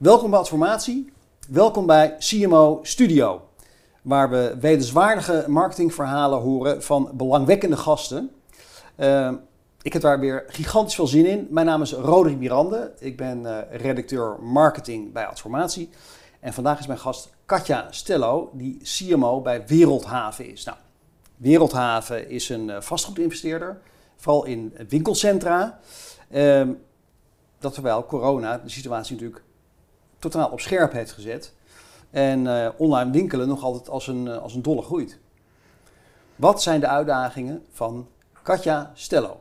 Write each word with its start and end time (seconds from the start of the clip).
Welkom 0.00 0.30
bij 0.30 0.38
Adformatie. 0.38 1.12
Welkom 1.48 1.86
bij 1.86 2.16
CMO 2.18 2.78
Studio. 2.82 3.48
Waar 4.02 4.30
we 4.30 4.56
wetenswaardige 4.60 5.44
marketingverhalen 5.48 6.40
horen 6.40 6.82
van 6.82 7.10
belangwekkende 7.12 7.76
gasten. 7.76 8.30
Uh, 8.96 9.32
ik 9.82 9.92
heb 9.92 10.02
daar 10.02 10.20
weer 10.20 10.44
gigantisch 10.48 10.94
veel 10.94 11.06
zin 11.06 11.26
in. 11.26 11.46
Mijn 11.50 11.66
naam 11.66 11.82
is 11.82 11.92
Roderick 11.92 12.38
Mirande. 12.38 12.92
Ik 12.98 13.16
ben 13.16 13.42
uh, 13.42 13.58
redacteur 13.70 14.36
marketing 14.42 15.12
bij 15.12 15.26
Adformatie. 15.26 15.90
En 16.40 16.52
vandaag 16.52 16.78
is 16.78 16.86
mijn 16.86 16.98
gast 16.98 17.30
Katja 17.46 17.86
Stello, 17.90 18.50
die 18.52 18.78
CMO 18.82 19.40
bij 19.40 19.66
Wereldhaven 19.66 20.50
is. 20.50 20.64
Nou, 20.64 20.78
Wereldhaven 21.36 22.28
is 22.28 22.48
een 22.48 22.68
uh, 22.68 22.80
vastgoedinvesteerder, 22.80 23.80
vooral 24.16 24.44
in 24.44 24.74
winkelcentra. 24.88 25.78
Uh, 26.30 26.68
dat 27.58 27.72
terwijl 27.72 28.06
corona 28.06 28.58
de 28.58 28.70
situatie 28.70 29.14
natuurlijk 29.14 29.42
totaal 30.20 30.48
op 30.48 30.60
scherp 30.60 30.92
heeft 30.92 31.12
gezet. 31.12 31.52
En 32.10 32.44
uh, 32.44 32.68
online 32.76 33.10
winkelen 33.10 33.48
nog 33.48 33.62
altijd 33.62 33.88
als 33.88 34.06
een, 34.06 34.26
uh, 34.26 34.36
als 34.36 34.54
een 34.54 34.62
dolle 34.62 34.82
groeit. 34.82 35.18
Wat 36.36 36.62
zijn 36.62 36.80
de 36.80 36.86
uitdagingen 36.86 37.62
van 37.72 38.06
Katja 38.42 38.90
Stello? 38.94 39.40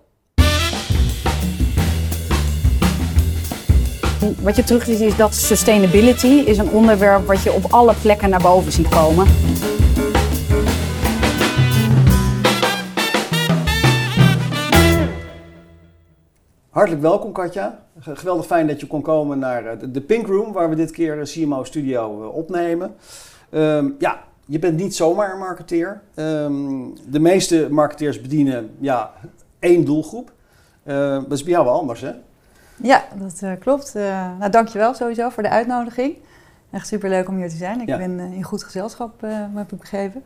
Wat 4.41 4.55
je 4.55 4.63
terug 4.63 4.83
ziet 4.83 4.99
is 4.99 5.15
dat 5.15 5.33
sustainability 5.33 6.27
is 6.27 6.57
een 6.57 6.69
onderwerp 6.69 7.27
wat 7.27 7.43
je 7.43 7.53
op 7.53 7.63
alle 7.69 7.93
plekken 8.01 8.29
naar 8.29 8.41
boven 8.41 8.71
ziet 8.71 8.87
komen. 8.87 9.27
Hartelijk 16.79 17.05
welkom 17.05 17.31
Katja. 17.31 17.79
Geweldig 17.99 18.45
fijn 18.45 18.67
dat 18.67 18.79
je 18.79 18.87
kon 18.87 19.01
komen 19.01 19.39
naar 19.39 19.91
de 19.91 20.01
Pink 20.01 20.27
Room, 20.27 20.51
waar 20.51 20.69
we 20.69 20.75
dit 20.75 20.91
keer 20.91 21.23
CMO 21.23 21.63
Studio 21.63 22.27
opnemen. 22.27 22.95
Um, 23.51 23.95
ja, 23.97 24.23
je 24.45 24.59
bent 24.59 24.77
niet 24.77 24.95
zomaar 24.95 25.31
een 25.31 25.39
marketeer. 25.39 26.01
Um, 26.15 26.93
de 27.09 27.19
meeste 27.19 27.67
marketeers 27.71 28.21
bedienen 28.21 28.75
ja, 28.79 29.11
één 29.59 29.85
doelgroep. 29.85 30.31
Uh, 30.83 30.95
dat 31.13 31.31
is 31.31 31.43
bij 31.43 31.51
jou 31.51 31.65
wel 31.65 31.79
anders, 31.79 32.01
hè? 32.01 32.11
Ja, 32.75 33.03
dat 33.15 33.39
uh, 33.43 33.51
klopt. 33.59 33.93
Uh, 33.95 34.03
nou, 34.39 34.51
dankjewel 34.51 34.93
sowieso 34.93 35.29
voor 35.29 35.43
de 35.43 35.49
uitnodiging. 35.49 36.15
Echt 36.71 36.87
superleuk 36.87 37.27
om 37.27 37.35
hier 37.35 37.49
te 37.49 37.55
zijn. 37.55 37.81
Ik 37.81 37.87
ja. 37.87 37.97
ben 37.97 38.19
in 38.19 38.43
goed 38.43 38.63
gezelschap, 38.63 39.21
heb 39.55 39.71
ik 39.71 39.79
begrepen. 39.79 40.23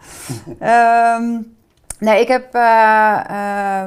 um, 1.19 1.55
Nee, 2.03 2.21
ik 2.21 2.27
heb 2.27 2.55
uh, 2.55 3.19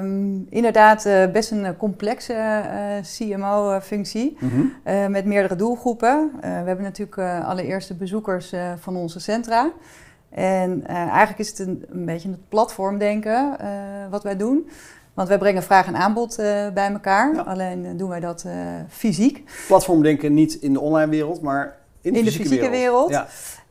um, 0.03 0.47
inderdaad 0.51 1.07
uh, 1.07 1.27
best 1.27 1.51
een 1.51 1.77
complexe 1.77 2.33
uh, 2.33 3.37
CMO-functie 3.37 4.37
mm 4.41 4.51
-hmm. 4.51 5.11
met 5.11 5.25
meerdere 5.25 5.57
doelgroepen. 5.57 6.31
we 6.41 6.47
hebben 6.47 6.83
natuurlijk 6.83 7.19
allereerst 7.45 7.89
de 7.89 7.95
bezoekers 7.95 8.53
van 8.81 8.97
onze 8.97 9.21
centra. 9.21 9.73
En 10.31 10.87
eigenlijk 10.87 11.39
is 11.39 11.49
het 11.49 11.59
een, 11.59 11.85
een 11.89 12.05
beetje 12.05 12.29
het 12.29 12.49
platformdenken 12.49 13.57
wat 14.11 14.23
wij 14.23 14.37
doen. 14.37 14.69
Want 15.15 15.29
wij 15.29 15.39
brengen 15.39 15.63
vraag 15.63 15.87
en 15.87 15.97
aanbod 15.97 16.37
bij 16.75 16.91
elkaar. 16.93 17.35
Ja. 17.35 17.41
Alleen 17.41 17.97
doen 17.97 18.09
wij 18.09 18.21
dat 18.21 18.47
fysiek. 18.89 19.51
Platformdenken 19.67 20.35
niet 20.35 20.55
in 20.55 20.73
de 20.73 20.81
online 20.81 21.11
wereld, 21.11 21.43
maar 21.43 21.77
in 22.07 22.13
de, 22.13 22.19
in 22.19 22.27
fysieke, 22.27 22.71
wereld. 22.71 22.71
wereld. 22.71 23.11
Ja. 23.11 23.27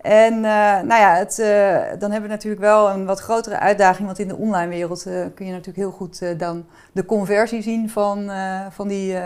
En 0.06 0.34
uh, 0.34 0.42
nou 0.82 1.02
ja, 1.02 1.16
het, 1.16 1.40
uh, 1.40 2.00
dan 2.00 2.12
hebben 2.12 2.30
we 2.30 2.36
natuurlijk 2.36 2.62
wel 2.62 2.90
een 2.90 3.06
wat 3.06 3.20
grotere 3.20 3.60
uitdaging. 3.60 4.06
Want 4.06 4.20
in 4.20 4.28
de 4.28 4.36
online 4.36 4.70
wereld 4.70 5.08
uh, 5.08 5.26
kun 5.36 5.46
je 5.46 5.52
natuurlijk 5.52 5.78
heel 5.78 5.92
goed 5.92 6.40
dan 6.40 6.66
de 6.92 7.06
conversie 7.06 7.62
zien 7.62 7.90
van, 7.90 8.32
van 8.72 8.88
die 8.88 9.18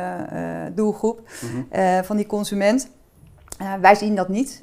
doelgroep, 0.73 1.21
mm 1.41 1.65
-hmm. 1.71 2.03
van 2.03 2.15
die 2.15 2.25
consument. 2.25 2.89
wij 3.81 3.95
zien 3.95 4.15
dat 4.15 4.29
niet. 4.29 4.61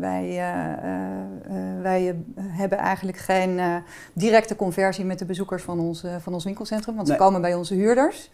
wij, 0.00 0.42
wij 1.82 2.16
hebben 2.38 2.78
eigenlijk 2.78 3.18
geen 3.18 3.60
directe 4.12 4.56
conversie 4.56 5.04
met 5.04 5.18
de 5.18 5.24
bezoekers 5.24 5.62
van 5.62 5.80
ons, 5.80 6.04
van 6.20 6.34
ons 6.34 6.44
winkelcentrum. 6.44 6.94
Want 6.94 7.08
nee. 7.08 7.16
ze 7.16 7.22
komen 7.22 7.40
bij 7.40 7.54
onze 7.54 7.74
huurders. 7.74 8.30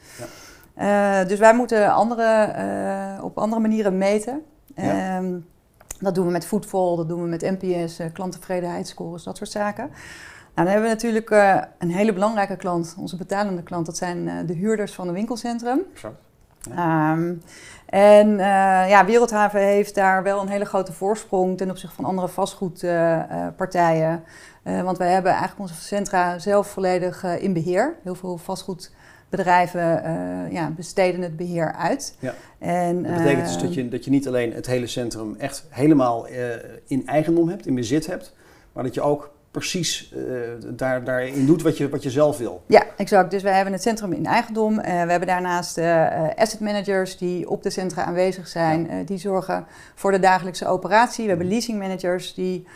Ja. 0.74 1.24
dus 1.24 1.38
wij 1.38 1.54
moeten 1.54 1.92
andere, 1.92 2.54
op 3.22 3.38
andere 3.38 3.60
manieren 3.60 3.98
meten. 3.98 4.42
Ja. 4.82 5.18
Um, 5.18 5.46
dat 6.00 6.14
doen 6.14 6.26
we 6.26 6.32
met 6.32 6.46
Foodfall, 6.46 6.96
dat 6.96 7.08
doen 7.08 7.22
we 7.22 7.28
met 7.28 7.58
NPS, 7.60 8.00
uh, 8.00 8.06
klanttevredenheidsscores, 8.12 9.22
dat 9.22 9.36
soort 9.36 9.50
zaken. 9.50 9.84
Nou, 9.84 9.94
dan 10.54 10.66
hebben 10.66 10.82
we 10.82 10.88
natuurlijk 10.88 11.30
uh, 11.30 11.62
een 11.78 11.90
hele 11.90 12.12
belangrijke 12.12 12.56
klant, 12.56 12.94
onze 12.98 13.16
betalende 13.16 13.62
klant. 13.62 13.86
Dat 13.86 13.96
zijn 13.96 14.18
uh, 14.26 14.34
de 14.46 14.52
huurders 14.54 14.94
van 14.94 15.08
een 15.08 15.14
winkelcentrum. 15.14 15.80
Exact. 15.92 16.14
Ja. 16.74 17.12
Um, 17.12 17.42
en 17.86 18.36
ja, 18.88 19.04
Wereldhaven 19.04 19.60
heeft 19.60 19.94
daar 19.94 20.22
wel 20.22 20.40
een 20.40 20.48
hele 20.48 20.64
grote 20.64 20.92
voorsprong 20.92 21.56
ten 21.56 21.70
opzichte 21.70 21.94
van 21.94 22.04
andere 22.04 22.28
vastgoedpartijen. 22.28 24.24
want 24.62 24.98
wij 24.98 25.12
hebben 25.12 25.32
eigenlijk 25.32 25.60
onze 25.60 25.82
centra 25.82 26.38
zelf 26.38 26.66
volledig 26.66 27.24
in 27.24 27.52
beheer. 27.52 27.96
Heel 28.02 28.14
veel 28.14 28.36
vastgoed 28.36 28.92
bedrijven 29.30 30.02
uh, 30.04 30.52
ja, 30.52 30.70
besteden 30.70 31.22
het 31.22 31.36
beheer 31.36 31.72
uit. 31.72 32.14
Ja. 32.18 32.34
En, 32.58 33.02
dat 33.02 33.16
betekent 33.16 33.46
dus 33.46 33.58
dat 33.58 33.74
je, 33.74 33.88
dat 33.88 34.04
je 34.04 34.10
niet 34.10 34.28
alleen 34.28 34.52
het 34.52 34.66
hele 34.66 34.86
centrum 34.86 35.34
echt 35.38 35.64
helemaal 35.68 36.28
uh, 36.28 36.36
in 36.86 37.06
eigendom 37.06 37.48
hebt, 37.48 37.66
in 37.66 37.74
bezit 37.74 38.06
hebt, 38.06 38.34
maar 38.72 38.84
dat 38.84 38.94
je 38.94 39.00
ook 39.00 39.30
precies 39.50 40.12
uh, 40.16 40.22
daar, 40.66 41.04
daarin 41.04 41.46
doet 41.46 41.62
wat 41.62 41.78
je, 41.78 41.88
wat 41.88 42.02
je 42.02 42.10
zelf 42.10 42.38
wil. 42.38 42.62
Ja, 42.66 42.84
exact. 42.96 43.30
Dus 43.30 43.42
wij 43.42 43.54
hebben 43.54 43.72
het 43.72 43.82
centrum 43.82 44.12
in 44.12 44.26
eigendom. 44.26 44.76
we 44.76 44.88
hebben 44.88 45.26
daarnaast 45.26 45.78
asset 46.36 46.60
managers 46.60 47.18
die 47.18 47.50
op 47.50 47.62
de 47.62 47.70
centra 47.70 48.04
aanwezig 48.04 48.48
zijn. 48.48 48.86
Ja. 48.90 49.02
die 49.02 49.18
zorgen 49.18 49.66
voor 49.94 50.10
de 50.10 50.18
dagelijkse 50.18 50.66
operatie. 50.66 51.22
We 51.22 51.30
hebben 51.30 51.48
leasing 51.48 51.78
managers 51.78 52.34
die 52.34 52.66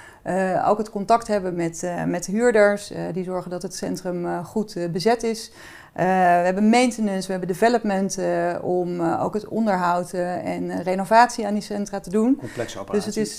ook 0.64 0.78
het 0.78 0.90
contact 0.90 1.26
hebben 1.26 1.54
met, 1.54 1.92
met 2.06 2.26
huurders. 2.26 2.92
die 3.12 3.24
zorgen 3.24 3.50
dat 3.50 3.62
het 3.62 3.74
centrum 3.74 4.44
goed 4.44 4.76
bezet 4.92 5.22
is. 5.22 5.52
Uh, 5.96 6.02
we 6.02 6.44
hebben 6.44 6.68
maintenance, 6.68 7.26
we 7.26 7.30
hebben 7.30 7.48
development 7.48 8.18
uh, 8.18 8.54
om 8.62 9.00
uh, 9.00 9.24
ook 9.24 9.34
het 9.34 9.48
onderhoud 9.48 10.12
en 10.12 10.82
renovatie 10.82 11.46
aan 11.46 11.52
die 11.52 11.62
centra 11.62 12.00
te 12.00 12.10
doen. 12.10 12.36
Complexe 12.36 12.78
operatie. 12.78 13.04
Dus 13.04 13.16
het 13.16 13.26
is, 13.26 13.38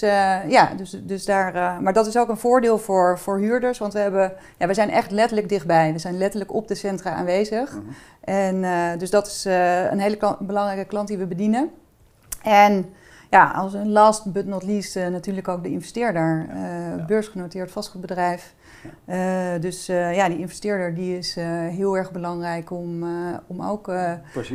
ja, 0.51 0.73
dus, 0.77 0.97
dus 1.03 1.25
daar, 1.25 1.81
maar 1.81 1.93
dat 1.93 2.07
is 2.07 2.17
ook 2.17 2.29
een 2.29 2.37
voordeel 2.37 2.77
voor, 2.77 3.19
voor 3.19 3.37
huurders, 3.37 3.77
want 3.77 3.93
we, 3.93 3.99
hebben, 3.99 4.33
ja, 4.57 4.67
we 4.67 4.73
zijn 4.73 4.89
echt 4.89 5.11
letterlijk 5.11 5.49
dichtbij. 5.49 5.93
We 5.93 5.99
zijn 5.99 6.17
letterlijk 6.17 6.53
op 6.53 6.67
de 6.67 6.75
centra 6.75 7.13
aanwezig. 7.13 7.71
-huh. 7.71 7.81
En 8.21 8.97
dus 8.97 9.09
dat 9.09 9.27
is 9.27 9.45
een 9.89 9.99
hele 9.99 10.37
belangrijke 10.39 10.85
klant 10.85 11.07
die 11.07 11.17
we 11.17 11.25
bedienen. 11.25 11.69
En 12.43 12.85
ja, 13.29 13.51
als 13.51 13.73
een 13.73 13.91
last 13.91 14.31
but 14.31 14.45
not 14.45 14.63
least 14.63 14.95
natuurlijk 14.95 15.47
ook 15.47 15.63
de 15.63 15.69
investeerder, 15.69 16.47
ja. 16.97 17.05
beursgenoteerd 17.05 17.71
vastgoedbedrijf. 17.71 18.53
Uh, 19.07 19.61
dus 19.61 19.89
uh, 19.89 20.15
ja, 20.15 20.29
die 20.29 20.37
investeerder 20.37 20.95
die 20.95 21.17
is 21.17 21.37
uh, 21.37 21.45
heel 21.67 21.97
erg 21.97 22.11
belangrijk 22.11 22.71
om, 22.71 23.05
om 23.47 23.61
ook 23.61 23.89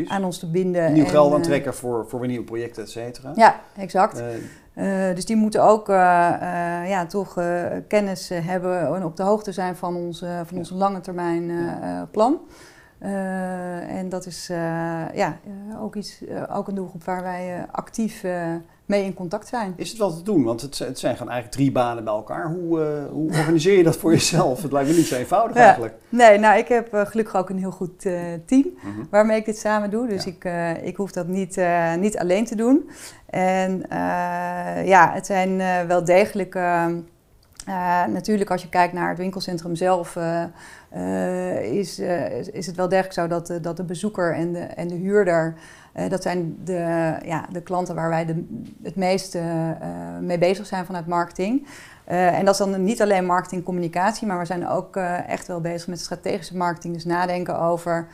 aan 0.06 0.24
ons 0.24 0.38
te 0.38 0.50
binden. 0.50 0.92
Nieuw 0.92 1.04
geld 1.04 1.34
aantrekken 1.34 1.74
voor, 1.74 2.08
voor 2.08 2.26
nieuwe 2.26 2.44
projecten, 2.44 2.82
et 2.82 2.90
cetera. 2.90 3.32
Ja, 3.34 3.60
exact. 3.76 4.22
dus 5.14 5.24
die 5.24 5.36
moeten 5.36 5.62
ook 5.62 5.86
ja, 5.86 7.06
toch 7.06 7.34
kennis 7.88 8.28
hebben 8.28 8.94
en 8.94 9.04
op 9.04 9.16
de 9.16 9.22
hoogte 9.22 9.52
zijn 9.52 9.76
van, 9.76 9.96
ons, 9.96 10.18
van 10.18 10.46
ja. 10.50 10.56
onze 10.56 10.74
lange 10.74 11.00
termijn 11.00 11.50
plan. 12.10 12.40
en 13.88 14.08
dat 14.08 14.26
is 14.26 14.46
ja, 15.14 15.38
ook, 15.80 15.96
iets, 15.96 16.24
ook 16.52 16.68
een 16.68 16.74
doelgroep 16.74 17.04
waar 17.04 17.22
wij 17.22 17.66
actief 17.70 18.24
mee 18.90 19.04
in 19.04 19.14
contact 19.14 19.48
zijn. 19.48 19.72
Is 19.76 19.88
het 19.88 19.98
wel 19.98 20.16
te 20.16 20.22
doen? 20.22 20.44
Want 20.44 20.60
het, 20.60 20.78
het 20.78 20.98
zijn 20.98 21.16
gewoon 21.16 21.32
eigenlijk 21.32 21.60
drie 21.60 21.72
banen 21.72 22.04
bij 22.04 22.12
elkaar. 22.12 22.46
Hoe, 22.46 22.80
uh, 22.80 23.10
hoe 23.12 23.28
organiseer 23.28 23.76
je 23.76 23.82
dat 23.82 23.96
voor 23.96 24.12
jezelf? 24.12 24.62
Het 24.62 24.72
lijkt 24.72 24.88
me 24.88 24.96
niet 24.96 25.06
zo 25.06 25.16
eenvoudig 25.16 25.56
ja. 25.56 25.62
eigenlijk. 25.62 25.94
Nee, 26.08 26.38
nou 26.38 26.58
ik 26.58 26.68
heb 26.68 26.94
uh, 26.94 27.06
gelukkig 27.06 27.36
ook 27.36 27.50
een 27.50 27.58
heel 27.58 27.70
goed 27.70 28.04
uh, 28.04 28.20
team 28.46 28.66
mm 28.66 28.94
-hmm. 28.94 29.06
waarmee 29.10 29.38
ik 29.38 29.44
dit 29.44 29.58
samen 29.58 29.90
doe. 29.90 30.08
Dus 30.08 30.24
ja. 30.24 30.30
ik, 30.30 30.84
ik 30.84 30.96
hoef 30.96 31.12
dat 31.12 31.26
niet, 31.26 31.60
niet 31.98 32.18
alleen 32.18 32.44
te 32.44 32.56
doen. 32.56 32.90
En 33.26 33.82
ja, 34.84 35.10
het 35.12 35.26
zijn 35.26 35.56
wel 35.86 36.04
degelijk... 36.04 36.58
natuurlijk, 38.08 38.50
als 38.50 38.62
je 38.62 38.68
kijkt 38.68 38.92
naar 38.92 39.08
het 39.08 39.18
winkelcentrum 39.18 39.74
zelf, 39.74 40.18
is, 41.62 41.98
is 42.52 42.66
het 42.66 42.76
wel 42.76 42.88
degelijk 42.88 43.14
zo 43.14 43.26
dat, 43.26 43.58
dat 43.62 43.76
de 43.76 43.84
bezoeker 43.84 44.34
en 44.34 44.52
de, 44.52 44.58
en 44.58 44.88
de 44.88 44.94
huurder 44.94 45.54
uh, 45.96 46.08
dat 46.08 46.22
zijn 46.22 46.58
de, 46.64 47.16
ja, 47.24 47.46
de 47.52 47.62
klanten 47.62 47.94
waar 47.94 48.08
wij 48.08 48.26
de, 48.26 48.46
het 48.82 48.96
meest 48.96 49.34
uh, 49.34 49.42
mee 50.20 50.38
bezig 50.38 50.66
zijn 50.66 50.86
vanuit 50.86 51.06
marketing. 51.06 51.66
Uh, 52.10 52.38
en 52.38 52.44
dat 52.44 52.54
is 52.54 52.60
dan 52.60 52.84
niet 52.84 53.02
alleen 53.02 53.26
marketing 53.26 53.64
communicatie, 53.64 54.26
maar 54.26 54.38
we 54.38 54.44
zijn 54.44 54.68
ook 54.68 54.96
echt 55.26 55.46
wel 55.46 55.60
bezig 55.60 55.88
met 55.88 56.00
strategische 56.00 56.56
marketing. 56.56 56.94
Dus 56.94 57.04
nadenken 57.04 57.60
over 57.60 58.06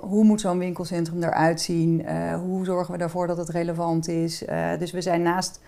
hoe 0.00 0.24
moet 0.24 0.40
zo'n 0.40 0.58
winkelcentrum 0.58 1.22
eruit 1.22 1.60
zien? 1.60 2.06
hoe 2.38 2.64
zorgen 2.64 2.94
we 2.94 3.02
ervoor 3.02 3.26
dat 3.26 3.36
het 3.36 3.48
relevant 3.48 4.08
is? 4.08 4.44
dus 4.78 4.90
we 4.90 5.00
zijn 5.00 5.22
naast 5.22 5.60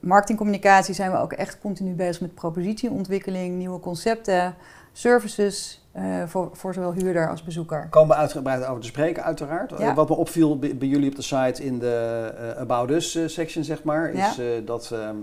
marketingcommunicatie 0.00 0.94
zijn 0.94 1.10
we 1.10 1.18
ook 1.18 1.32
echt 1.32 1.58
continu 1.58 1.92
bezig 1.92 2.20
met 2.20 2.34
propositieontwikkeling, 2.34 3.56
nieuwe 3.56 3.80
concepten, 3.80 4.54
services 4.92 5.85
voor, 6.26 6.50
voor 6.52 6.74
zowel 6.74 6.92
huurder 6.92 7.30
als 7.30 7.42
bezoeker. 7.42 7.86
Komen 7.90 8.08
we 8.08 8.14
uitgebreid 8.22 8.66
over 8.66 8.80
te 8.80 8.86
spreken, 8.86 9.24
uiteraard. 9.24 9.72
Ja. 9.78 9.94
wat 9.94 10.08
me 10.08 10.14
opviel 10.14 10.58
bij, 10.58 10.76
bij 10.76 10.88
jullie 10.88 11.08
op 11.10 11.16
de 11.16 11.22
site 11.22 11.64
in 11.64 11.78
de 11.78 12.32
uh, 12.40 12.60
About 12.60 12.90
Us 12.90 13.18
section, 13.26 13.64
zeg 13.64 13.82
maar, 13.82 14.10
is 14.10 14.36
Ja. 14.36 14.60
dat 14.64 14.90
ehm, 14.92 15.16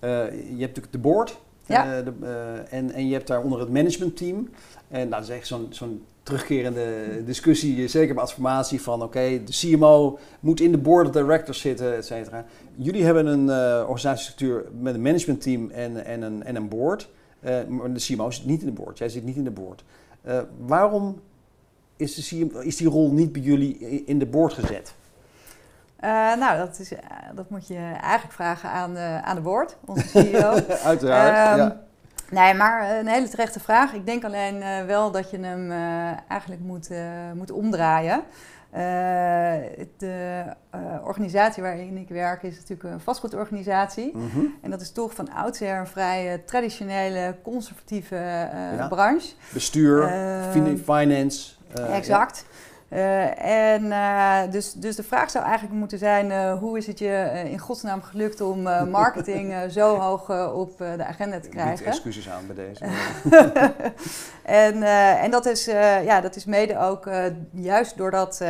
je 0.00 0.08
hebt 0.48 0.58
natuurlijk 0.58 0.92
de 0.92 0.98
board. 0.98 1.38
Ja. 1.66 1.98
eh, 1.98 2.04
de, 2.04 2.12
eh, 2.22 2.78
en, 2.78 2.92
en 2.92 3.06
je 3.06 3.12
hebt 3.14 3.26
daaronder 3.26 3.60
het 3.60 3.72
managementteam. 3.72 4.48
En 4.88 5.08
nou, 5.08 5.10
dat 5.10 5.22
is 5.22 5.36
echt 5.36 5.46
zo'n 5.46 5.66
zo'n 5.70 6.04
terugkerende 6.26 7.22
discussie, 7.24 7.82
eh, 7.82 7.88
zeker 7.88 8.14
bij 8.14 8.22
adformatie, 8.22 8.82
van 8.82 9.02
oké, 9.02 9.20
de 9.44 9.52
CMO 9.52 10.18
moet 10.40 10.60
in 10.60 10.70
de 10.72 10.78
board 10.78 11.06
of 11.06 11.12
directors 11.12 11.60
zitten, 11.60 11.96
et 11.96 12.06
cetera. 12.06 12.44
Jullie 12.74 13.04
hebben 13.04 13.26
een 13.26 13.50
eh, 13.50 13.80
organisatiestructuur 13.80 14.64
met 14.80 14.94
een 14.94 15.02
managementteam 15.02 15.70
en, 15.70 16.04
en, 16.04 16.22
een, 16.22 16.44
en 16.44 16.56
een 16.56 16.68
board. 16.68 17.08
Eh, 17.40 17.64
maar 17.68 17.92
de 17.92 18.00
CMO 18.00 18.30
zit 18.30 18.46
niet 18.46 18.60
in 18.60 18.66
de 18.66 18.72
board. 18.72 18.98
Jij 18.98 19.08
zit 19.08 19.24
niet 19.24 19.36
in 19.36 19.44
de 19.44 19.50
board. 19.50 19.84
Eh, 20.26 20.38
waarom 20.58 21.20
is, 21.96 22.14
de 22.14 22.64
is 22.64 22.76
die 22.76 22.88
rol 22.88 23.12
niet 23.12 23.32
bij 23.32 23.42
jullie 23.42 24.04
in 24.04 24.18
de 24.18 24.26
board 24.26 24.52
gezet? 24.52 24.94
Eh, 25.96 26.10
nou, 26.34 26.58
dat, 26.58 26.78
is, 26.78 26.92
eh, 26.92 27.00
dat 27.34 27.50
moet 27.50 27.66
je 27.66 27.92
eigenlijk 28.00 28.32
vragen 28.32 28.70
aan 28.70 28.94
de, 28.94 29.20
aan 29.22 29.34
de 29.34 29.42
board, 29.42 29.76
onze 29.84 30.08
CEO. 30.08 30.58
Uiteraard. 30.84 31.58
Ehm, 31.58 31.58
ja. 31.58 31.80
Nee, 32.30 32.54
maar 32.54 32.98
een 32.98 33.06
hele 33.06 33.28
terechte 33.28 33.60
vraag. 33.60 33.92
Ik 33.92 34.06
denk 34.06 34.24
alleen 34.24 34.86
wel 34.86 35.10
dat 35.10 35.30
je 35.30 35.38
hem 35.38 35.70
eigenlijk 36.28 36.60
moet, 36.60 36.90
moet 37.34 37.50
omdraaien. 37.50 38.22
Eh, 38.76 38.82
de 39.96 40.44
eh, 40.70 40.80
organisatie 41.04 41.62
waarin 41.62 41.96
ik 41.96 42.08
werk 42.08 42.42
is 42.42 42.54
natuurlijk 42.56 42.82
een 42.94 43.00
vastgoedorganisatie. 43.00 44.16
Mhm. 44.16 44.44
En 44.62 44.70
dat 44.70 44.80
is 44.80 44.92
toch 44.92 45.14
van 45.14 45.32
oudsher 45.32 45.78
een 45.78 45.86
vrij 45.86 46.32
eh, 46.32 46.38
traditionele, 46.46 47.36
conservatieve 47.42 48.16
eh, 48.16 48.76
Ja. 48.76 48.88
branche. 48.88 49.32
Bestuur, 49.52 50.08
fin- 50.50 50.78
finance. 50.78 51.52
eh, 51.74 51.96
exact. 51.96 52.46
Eh, 52.88 53.74
en 53.74 53.92
eh, 53.92 54.50
dus, 54.50 54.72
dus 54.72 54.96
de 54.96 55.02
vraag 55.02 55.30
zou 55.30 55.44
eigenlijk 55.44 55.74
moeten 55.74 55.98
zijn: 55.98 56.30
eh, 56.30 56.58
hoe 56.58 56.78
is 56.78 56.86
het 56.86 56.98
je 56.98 57.42
in 57.44 57.58
godsnaam 57.58 58.02
gelukt 58.02 58.40
om 58.40 58.62
marketing 58.90 59.72
zo 59.72 59.96
hoog 59.96 60.52
op 60.52 60.78
de 60.78 61.04
agenda 61.04 61.40
te 61.40 61.48
krijgen? 61.48 61.84
Niet 61.84 61.94
excuses 61.94 62.28
aan 62.28 62.46
bij 62.46 62.54
deze. 62.54 62.84
en, 64.64 64.82
en 65.22 65.30
dat 65.30 65.46
is, 65.46 65.64
ja, 66.04 66.20
dat 66.20 66.36
is 66.36 66.44
mede 66.44 66.78
ook 66.78 67.10
juist 67.52 67.96
doordat 67.96 68.44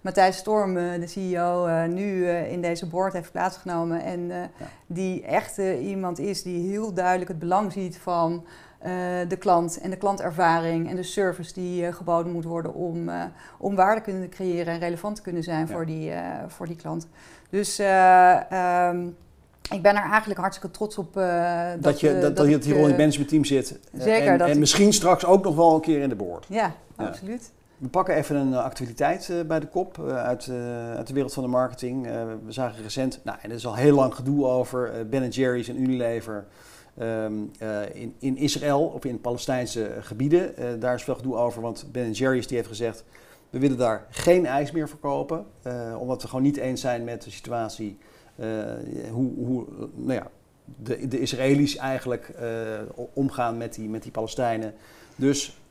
Matthijs 0.00 0.36
Storm, 0.36 0.74
de 0.74 1.06
CEO, 1.06 1.86
nu 1.86 2.28
in 2.28 2.62
deze 2.62 2.86
board 2.86 3.12
heeft 3.12 3.32
plaatsgenomen. 3.32 4.02
En 4.02 4.50
die 4.86 5.24
echt 5.24 5.58
iemand 5.80 6.18
is 6.18 6.42
die 6.42 6.70
heel 6.70 6.94
duidelijk 6.94 7.28
het 7.28 7.38
belang 7.38 7.72
ziet 7.72 7.98
van 7.98 8.46
de 9.28 9.36
klant 9.38 9.80
en 9.80 9.90
de 9.90 9.96
klantervaring 9.96 10.88
en 10.90 10.96
de 10.96 11.02
service 11.02 11.52
die 11.52 11.86
eh, 11.86 11.94
geboden 11.94 12.32
moet 12.32 12.44
worden 12.44 12.74
om, 12.74 13.08
eh, 13.08 13.22
om 13.58 13.74
waarde 13.74 14.00
te 14.00 14.10
kunnen 14.10 14.28
creëren 14.28 14.72
en 14.74 14.78
relevant 14.80 15.16
te 15.16 15.22
kunnen 15.22 15.42
zijn 15.42 15.66
Ja. 15.66 15.72
voor, 15.72 15.86
die, 15.86 16.10
eh, 16.10 16.20
voor 16.46 16.66
die 16.66 16.76
klant. 16.76 17.08
Dus 17.50 17.78
eh, 17.78 18.50
ehm, 18.52 19.06
ik 19.72 19.82
ben 19.82 19.96
er 19.96 20.10
eigenlijk 20.10 20.40
hartstikke 20.40 20.70
trots 20.76 20.98
op. 20.98 21.16
eh, 21.16 21.70
dat, 21.80 22.00
je, 22.00 22.10
eh, 22.10 22.20
dat, 22.20 22.36
dat 22.36 22.46
je 22.46 22.52
rol 22.52 22.76
in 22.76 22.82
het 22.82 22.92
eh, 22.92 22.98
managementteam 22.98 23.44
zit. 23.44 23.78
eh, 23.92 24.00
zeker, 24.00 24.28
En, 24.32 24.38
dat 24.38 24.46
en 24.46 24.52
ik- 24.52 24.58
misschien 24.60 24.92
straks 24.92 25.24
ook 25.24 25.44
nog 25.44 25.56
wel 25.56 25.74
een 25.74 25.80
keer 25.80 26.00
in 26.00 26.08
de 26.08 26.14
board. 26.16 26.46
Ja, 26.48 26.74
Ja. 26.98 27.04
absoluut. 27.06 27.52
We 27.78 27.88
pakken 27.88 28.14
even 28.14 28.36
een 28.36 28.52
eh, 28.52 28.64
actualiteit 28.64 29.28
eh, 29.30 29.40
bij 29.46 29.60
de 29.60 29.66
kop 29.66 29.98
eh, 30.08 30.16
uit, 30.16 30.46
eh, 30.46 30.94
uit 30.94 31.06
de 31.06 31.12
wereld 31.14 31.32
van 31.32 31.42
de 31.42 31.48
marketing. 31.48 32.06
Eh, 32.06 32.12
we 32.44 32.52
zagen 32.52 32.82
recent, 32.82 33.20
nou, 33.24 33.38
en 33.42 33.50
er 33.50 33.56
is 33.56 33.66
al 33.66 33.74
heel 33.74 33.94
lang 33.94 34.14
gedoe 34.14 34.44
over, 34.46 34.92
eh, 34.92 35.04
Ben 35.04 35.28
Jerry's 35.28 35.68
en 35.68 35.82
Unilever 35.82 36.44
ehm, 36.98 37.32
eh, 37.58 37.94
in, 37.94 38.14
in 38.18 38.36
Israël 38.36 38.82
of 38.86 39.04
in 39.04 39.20
Palestijnse 39.20 39.90
gebieden. 40.00 40.56
Eh, 40.56 40.66
daar 40.78 40.94
is 40.94 41.02
veel 41.02 41.14
gedoe 41.14 41.36
over, 41.36 41.62
want 41.62 41.86
Ben 41.92 42.10
Jerry's 42.10 42.46
die 42.46 42.56
heeft 42.56 42.68
gezegd, 42.68 43.04
we 43.50 43.58
willen 43.58 43.78
daar 43.78 44.06
geen 44.10 44.46
ijs 44.46 44.70
meer 44.70 44.88
verkopen. 44.88 45.46
eh, 45.62 45.96
omdat 45.98 46.22
we 46.22 46.28
gewoon 46.28 46.44
niet 46.44 46.56
eens 46.56 46.80
zijn 46.80 47.04
met 47.04 47.22
de 47.22 47.30
situatie, 47.30 47.98
hoe, 49.10 49.34
hoe 49.34 49.66
nou 49.94 50.12
ja, 50.12 50.30
de, 50.64 51.08
de 51.08 51.20
Israëli's 51.20 51.76
eigenlijk 51.76 52.34
omgaan 53.12 53.56
met 53.56 53.74
die, 53.74 53.88
met 53.88 54.02
die 54.02 54.12
Palestijnen. 54.12 54.74
Dus 55.16 55.61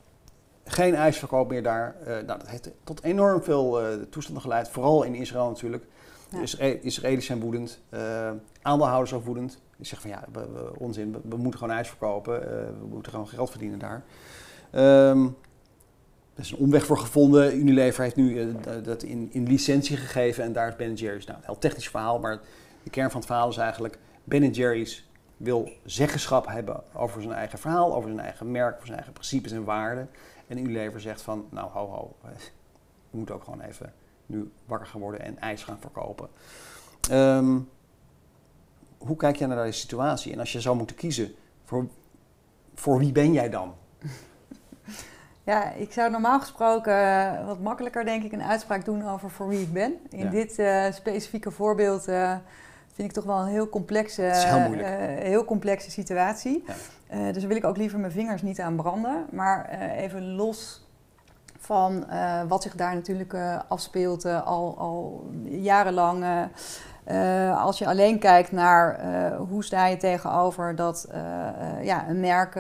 geen 0.65 0.95
ijsverkoop 0.95 1.49
meer 1.49 1.63
daar. 1.63 1.95
Eh, 1.99 2.07
nou, 2.07 2.25
dat 2.25 2.47
heeft 2.47 2.69
tot 2.83 3.03
enorm 3.03 3.43
veel 3.43 3.81
eh, 3.81 3.87
toestanden 4.09 4.41
geleid. 4.41 4.69
Vooral 4.69 5.03
in 5.03 5.15
Israël 5.15 5.47
natuurlijk. 5.47 5.83
De 6.29 6.35
Ja. 6.37 6.41
Isra- 6.43 6.65
Israëli's 6.81 7.25
zijn 7.25 7.39
woedend. 7.39 7.79
eh, 7.89 8.31
aandeelhouders 8.61 9.13
ook 9.13 9.25
woedend. 9.25 9.59
Die 9.77 9.85
zeggen 9.85 10.09
van 10.09 10.19
ja, 10.19 10.25
we, 10.31 10.53
we- 10.53 10.79
onzin. 10.79 11.11
We, 11.11 11.19
we 11.29 11.37
moeten 11.37 11.59
gewoon 11.59 11.75
ijs 11.75 11.87
verkopen. 11.87 12.41
eh, 12.43 12.65
we 12.79 12.85
moeten 12.89 13.11
gewoon 13.11 13.27
geld 13.27 13.49
verdienen 13.49 13.79
daar. 13.79 14.03
Ehm 14.71 15.25
er 16.35 16.41
is 16.47 16.51
een 16.51 16.57
omweg 16.57 16.85
voor 16.85 16.97
gevonden. 16.97 17.57
Unilever 17.57 18.03
heeft 18.03 18.15
nu 18.15 18.39
eh, 18.41 18.47
dat 18.83 19.03
in, 19.03 19.29
in 19.31 19.47
licentie 19.47 19.97
gegeven. 19.97 20.43
En 20.43 20.53
daar 20.53 20.67
is 20.67 20.75
Ben 20.75 20.93
Jerry's. 20.93 21.25
Nou, 21.25 21.37
een 21.37 21.45
heel 21.45 21.57
technisch 21.57 21.89
verhaal. 21.89 22.19
Maar 22.19 22.39
de 22.83 22.89
kern 22.89 23.09
van 23.09 23.19
het 23.19 23.29
verhaal 23.29 23.49
is 23.49 23.57
eigenlijk... 23.57 23.97
Ben 24.23 24.49
Jerry's 24.51 25.09
wil 25.37 25.69
zeggenschap 25.85 26.47
hebben 26.47 26.83
over 26.93 27.21
zijn 27.21 27.33
eigen 27.33 27.59
verhaal. 27.59 27.95
Over 27.95 28.09
zijn 28.09 28.21
eigen 28.21 28.51
merk. 28.51 28.73
Over 28.73 28.85
zijn 28.85 28.95
eigen 28.97 29.13
principes 29.13 29.51
en 29.51 29.63
waarden. 29.63 30.09
En 30.51 30.57
Unilever 30.57 31.01
zegt 31.01 31.21
van, 31.21 31.47
nou 31.49 31.69
ho 31.71 31.87
ho, 31.87 32.15
we 32.21 33.17
moeten 33.17 33.35
ook 33.35 33.43
gewoon 33.43 33.61
even 33.61 33.93
nu 34.25 34.51
wakker 34.65 34.87
gaan 34.87 35.01
worden 35.01 35.21
en 35.21 35.39
ijs 35.39 35.63
gaan 35.63 35.77
verkopen. 35.79 36.29
Ehm, 37.09 37.59
hoe 38.97 39.15
kijk 39.15 39.35
jij 39.35 39.47
naar 39.47 39.63
deze 39.63 39.79
situatie? 39.79 40.33
En 40.33 40.39
als 40.39 40.51
je 40.51 40.61
zou 40.61 40.77
moeten 40.77 40.95
kiezen, 40.95 41.35
voor, 41.63 41.87
voor 42.73 42.97
wie 42.97 43.11
ben 43.11 43.33
jij 43.33 43.49
dan? 43.49 43.73
Ja, 45.43 45.71
ik 45.71 45.91
zou 45.91 46.11
normaal 46.11 46.39
gesproken 46.39 46.93
eh, 46.93 47.45
wat 47.45 47.59
makkelijker 47.59 48.05
denk 48.05 48.23
ik 48.23 48.31
een 48.31 48.43
uitspraak 48.43 48.85
doen 48.85 49.07
over 49.09 49.29
voor 49.29 49.47
wie 49.47 49.61
ik 49.61 49.73
ben. 49.73 49.93
In 50.09 50.19
Ja. 50.23 50.29
dit 50.29 50.59
eh, 50.59 50.91
specifieke 50.91 51.51
voorbeeld 51.51 52.07
eh, 52.07 52.35
vind 52.93 53.07
ik 53.07 53.13
toch 53.13 53.23
wel 53.23 53.39
een 53.39 53.47
heel 53.47 53.69
complexe, 53.69 54.21
heel 54.21 54.73
eh, 54.73 55.23
heel 55.23 55.45
complexe 55.45 55.91
situatie. 55.91 56.63
Ja. 56.67 56.73
Eh, 57.07 57.25
dus 57.25 57.37
daar 57.39 57.47
wil 57.47 57.57
ik 57.57 57.65
ook 57.65 57.77
liever 57.77 57.99
mijn 57.99 58.11
vingers 58.11 58.41
niet 58.41 58.59
aan 58.59 58.75
branden. 58.75 59.25
Maar 59.31 59.65
eh, 59.65 60.03
even 60.03 60.35
los 60.35 60.85
van 61.59 62.05
wat 62.47 62.63
zich 62.63 62.75
daar 62.75 62.95
natuurlijk 62.95 63.35
afspeelt 63.67 64.25
al, 64.25 64.77
al 64.77 65.29
jarenlang. 65.43 66.25
als 67.55 67.77
je 67.77 67.87
alleen 67.87 68.19
kijkt 68.19 68.51
naar 68.51 68.99
hoe 69.37 69.63
sta 69.63 69.85
je 69.85 69.97
tegenover 69.97 70.75
dat 70.75 71.07
ja, 71.81 72.09
een 72.09 72.19
merk 72.19 72.55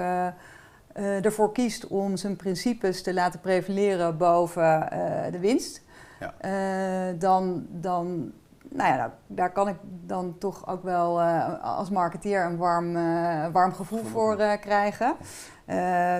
ervoor 0.93 1.51
kiest 1.51 1.87
om 1.87 2.17
zijn 2.17 2.35
principes 2.35 3.03
te 3.03 3.13
laten 3.13 3.39
prevaleren 3.39 4.17
boven 4.17 4.87
de 5.31 5.39
winst, 5.39 5.81
Ja. 6.19 7.13
dan, 7.13 7.65
dan 7.69 8.31
nou 8.73 8.93
ja, 8.93 9.13
daar, 9.27 9.51
kan 9.51 9.67
ik 9.67 9.75
dan 10.05 10.35
toch 10.37 10.67
ook 10.67 10.83
wel 10.83 11.21
eh, 11.21 11.63
als 11.63 11.89
marketeer 11.89 12.45
een 12.45 12.57
warm, 12.57 12.95
eh, 12.95 13.47
warm 13.51 13.73
gevoel 13.73 14.03
voor 14.03 14.37
eh, 14.37 14.59
krijgen. 14.59 15.15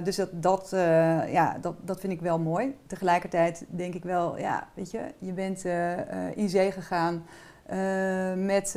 Dus 0.03 0.15
dat, 0.15 0.29
dat, 0.31 0.69
ja, 1.27 1.57
dat, 1.61 1.75
dat 1.81 1.99
vind 1.99 2.13
ik 2.13 2.21
wel 2.21 2.39
mooi. 2.39 2.75
Tegelijkertijd 2.87 3.65
denk 3.69 3.93
ik 3.93 4.03
wel, 4.03 4.37
ja, 4.37 4.67
weet 4.73 4.91
je, 4.91 4.99
je 5.19 5.33
bent 5.33 5.65
in 6.35 6.49
zee 6.49 6.71
gegaan 6.71 7.25
met 8.35 8.73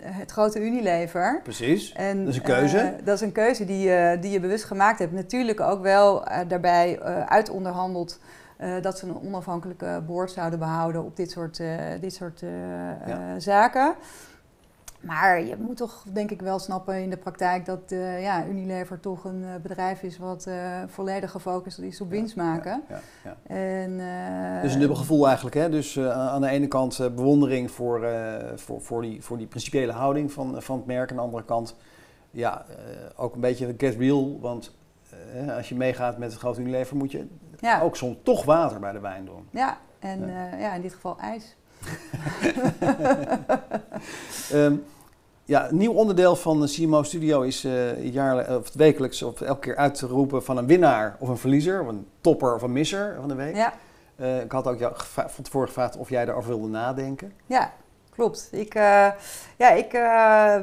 het 0.00 0.30
grote 0.30 0.60
Unilever. 0.60 1.40
Precies. 1.42 1.92
En, 1.92 2.18
Dat 2.18 2.28
is 2.28 2.36
een 2.36 2.42
keuze. 2.42 2.96
dat 3.04 3.14
is 3.14 3.20
een 3.20 3.32
keuze 3.32 3.64
die, 3.64 3.88
je 3.88 4.16
die 4.20 4.30
je 4.30 4.40
bewust 4.40 4.64
gemaakt 4.64 4.98
hebt. 4.98 5.12
Natuurlijk 5.12 5.60
ook 5.60 5.82
wel 5.82 6.24
daarbij 6.48 7.02
uitonderhandeld 7.26 8.20
eh, 8.56 8.82
dat 8.82 8.98
ze 8.98 9.06
een 9.06 9.20
onafhankelijke 9.22 10.02
board 10.06 10.30
zouden 10.30 10.58
behouden 10.58 11.04
op 11.04 11.16
dit 11.16 11.30
soort, 11.30 11.60
eh, 11.60 11.78
dit 12.00 12.14
soort 12.14 12.42
eh, 12.42 12.50
Ja. 13.06 13.38
zaken. 13.38 13.94
Maar 15.00 15.42
je 15.42 15.56
moet 15.58 15.76
toch 15.76 16.04
denk 16.12 16.30
ik 16.30 16.40
wel 16.40 16.58
snappen 16.58 17.02
in 17.02 17.10
de 17.10 17.16
praktijk 17.16 17.66
dat 17.66 17.80
ja, 18.20 18.46
Unilever 18.46 19.00
toch 19.00 19.24
een 19.24 19.44
bedrijf 19.62 20.02
is 20.02 20.18
wat 20.18 20.48
volledig 20.86 21.30
gefocust 21.30 21.78
is 21.78 22.00
op 22.00 22.10
winst 22.10 22.36
maken. 22.36 22.82
Ja, 22.88 23.00
ja. 23.24 23.54
En, 23.54 23.98
Dus 24.62 24.72
een 24.72 24.78
dubbel 24.78 24.96
gevoel 24.96 25.26
eigenlijk. 25.26 25.56
Hè? 25.56 25.70
Dus 25.70 25.98
aan 26.00 26.40
de 26.40 26.48
ene 26.48 26.68
kant 26.68 26.98
bewondering 27.14 27.70
voor, 27.70 28.06
voor, 28.54 28.80
voor, 28.80 29.02
die, 29.02 29.22
voor 29.22 29.38
die 29.38 29.46
principiële 29.46 29.92
houding 29.92 30.32
van, 30.32 30.62
van 30.62 30.76
het 30.76 30.86
merk. 30.86 31.10
Aan 31.10 31.16
de 31.16 31.22
andere 31.22 31.44
kant 31.44 31.76
ja, 32.30 32.64
ook 33.16 33.34
een 33.34 33.40
beetje 33.40 33.74
get 33.78 33.96
real. 33.96 34.40
Want 34.40 34.76
als 35.56 35.68
je 35.68 35.74
meegaat 35.74 36.18
met 36.18 36.30
het 36.30 36.40
grote 36.40 36.60
Unilever 36.60 36.96
moet 36.96 37.12
je 37.12 37.26
ja, 37.60 37.80
ook 37.80 37.96
soms 37.96 38.16
toch 38.22 38.44
water 38.44 38.80
bij 38.80 38.92
de 38.92 39.00
wijn 39.00 39.24
doen. 39.24 39.48
ja, 39.50 39.78
en 39.98 40.26
Ja. 40.26 40.26
ja. 40.50 40.56
ja, 40.56 40.74
in 40.74 40.82
dit 40.82 40.94
geval 40.94 41.16
ijs. 41.20 41.56
Ehm, 44.52 44.74
ja, 45.44 45.68
een 45.68 45.76
nieuw 45.76 45.92
onderdeel 45.92 46.36
van 46.36 46.60
de 46.60 46.68
CMO 46.68 47.02
Studio 47.02 47.40
is 47.42 47.64
eh 47.64 48.12
jaarlijks, 48.12 48.50
of 48.50 48.72
wekelijks 48.74 49.22
of 49.22 49.40
elke 49.40 49.60
keer 49.60 49.76
uit 49.76 49.94
te 49.94 50.06
roepen 50.06 50.44
van 50.44 50.56
een 50.56 50.66
winnaar 50.66 51.16
of 51.18 51.28
een 51.28 51.36
verliezer, 51.38 51.80
of 51.80 51.86
een 51.88 52.06
topper 52.20 52.54
of 52.54 52.62
een 52.62 52.72
misser 52.72 53.16
van 53.20 53.28
de 53.28 53.34
week. 53.34 53.56
Ja. 53.56 53.72
Eh, 54.16 54.40
ik 54.40 54.52
had 54.52 54.66
ook 54.66 54.78
jou 54.78 54.92
van 55.06 55.44
tevoren 55.44 55.68
gevraagd 55.68 55.96
of 55.96 56.08
jij 56.08 56.24
daarover 56.24 56.50
wilde 56.50 56.68
nadenken. 56.68 57.32
Ja, 57.46 57.72
klopt. 58.10 58.48
Ik, 58.52 58.74
eh, 58.74 59.08
ja, 59.56 59.70
ik 59.70 59.92
eh, 59.92 60.56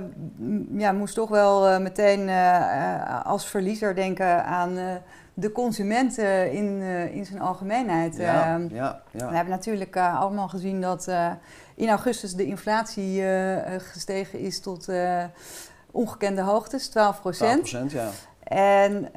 ja, 0.77 0.91
moest 0.91 1.15
toch 1.15 1.29
wel 1.29 1.67
eh, 1.67 1.79
meteen 1.79 2.29
eh, 2.29 3.01
eh, 3.01 3.25
als 3.25 3.45
verliezer 3.47 3.95
denken 3.95 4.45
aan 4.45 4.77
eh, 4.77 4.85
de 5.33 5.51
consument 5.51 6.17
eh, 6.17 6.53
in, 6.53 6.81
eh, 6.81 7.15
in 7.15 7.25
zijn 7.25 7.41
algemeenheid. 7.41 8.17
Ja, 8.17 8.53
Ehm, 8.53 8.75
ja, 8.75 9.01
ja. 9.11 9.29
We 9.29 9.35
hebben 9.35 9.53
natuurlijk 9.53 9.95
eh, 9.95 10.19
allemaal 10.19 10.47
gezien 10.47 10.81
dat 10.81 11.07
eh, 11.07 11.31
in 11.75 11.89
augustus 11.89 12.33
de 12.33 12.45
inflatie 12.45 13.23
gestegen 13.77 14.39
is 14.39 14.59
tot 14.59 14.89
ongekende 15.91 16.41
hoogtes, 16.41 16.87
12 16.89 17.19
procent. 17.21 17.75
12%, 17.75 17.91
ja. 17.91 18.09
En 18.43 19.09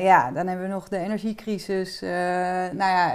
ja, 0.00 0.30
dan 0.30 0.46
hebben 0.46 0.66
we 0.66 0.72
nog 0.72 0.88
de 0.88 0.98
energiecrisis. 0.98 2.00
Nou 2.00 2.76
ja, 2.76 3.14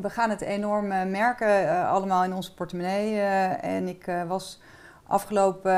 we, 0.00 0.10
gaan 0.10 0.30
het 0.30 0.40
enorm 0.40 0.86
merken, 1.10 1.86
allemaal 1.86 2.24
in 2.24 2.34
onze 2.34 2.54
portemonnee. 2.54 3.20
en 3.60 3.88
ik 3.88 4.04
was 4.26 4.60
afgelopen 5.06 5.72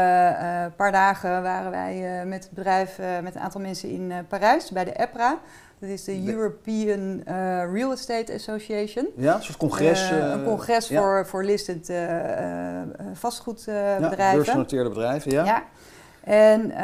paar 0.77 0.93
dagen 0.93 1.43
waren 1.43 1.71
wij 1.71 2.23
met 2.27 2.45
het 2.45 2.53
bedrijf, 2.53 2.99
met 3.23 3.35
een 3.35 3.41
aantal 3.41 3.61
mensen 3.61 3.89
in 3.89 4.27
Parijs 4.29 4.71
bij 4.71 4.85
de 4.85 4.93
EPRA. 4.93 5.39
Dat 5.85 5.93
is 5.93 6.05
de 6.05 6.25
De- 6.25 6.33
European 6.33 7.23
eh, 7.25 7.73
Real 7.73 7.93
Estate 7.93 8.33
Association. 8.33 9.09
Ja, 9.17 9.35
een 9.35 9.43
soort 9.43 9.57
congres. 9.59 10.03
Eh, 10.11 10.19
eh, 10.19 10.31
een 10.31 10.45
congres 10.45 10.89
ja. 10.89 11.01
voor, 11.01 11.27
voor 11.27 11.45
listed 11.45 11.89
eh, 11.89 12.05
eh, 12.05 12.87
ja, 12.99 13.15
vastgoedbedrijven. 13.15 14.35
beursgenoteerde 14.35 14.89
bedrijven, 14.89 15.31
ja. 15.31 15.45
Ja. 15.45 15.65
En 16.25 16.71
eh, 16.71 16.77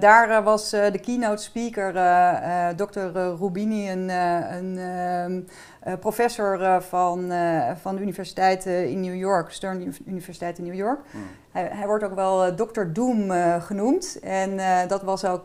daar 0.00 0.30
eh, 0.30 0.44
was 0.44 0.72
eh, 0.72 0.92
de 0.92 0.98
keynote 0.98 1.42
speaker 1.42 1.96
eh 1.96 2.68
Dr. 2.68 3.00
Rubini, 3.40 3.90
een, 3.90 4.08
een 4.08 4.78
ehm, 4.78 5.40
eh, 5.80 5.98
professor 6.00 6.82
van, 6.82 7.32
van 7.80 7.96
de 7.96 8.02
universiteit 8.02 8.66
in 8.66 9.00
New 9.00 9.14
York, 9.14 9.50
Stern 9.50 9.80
Uni- 9.80 9.96
Universiteit 10.06 10.58
in 10.58 10.64
New 10.64 10.74
York. 10.74 11.00
Hij, 11.52 11.68
hij 11.72 11.86
wordt 11.86 12.04
ook 12.04 12.14
wel 12.14 12.54
Dr. 12.54 12.82
Doom 12.92 13.30
genoemd. 13.60 14.18
En 14.22 14.60
dat 14.88 15.02
was 15.02 15.24
ook 15.24 15.44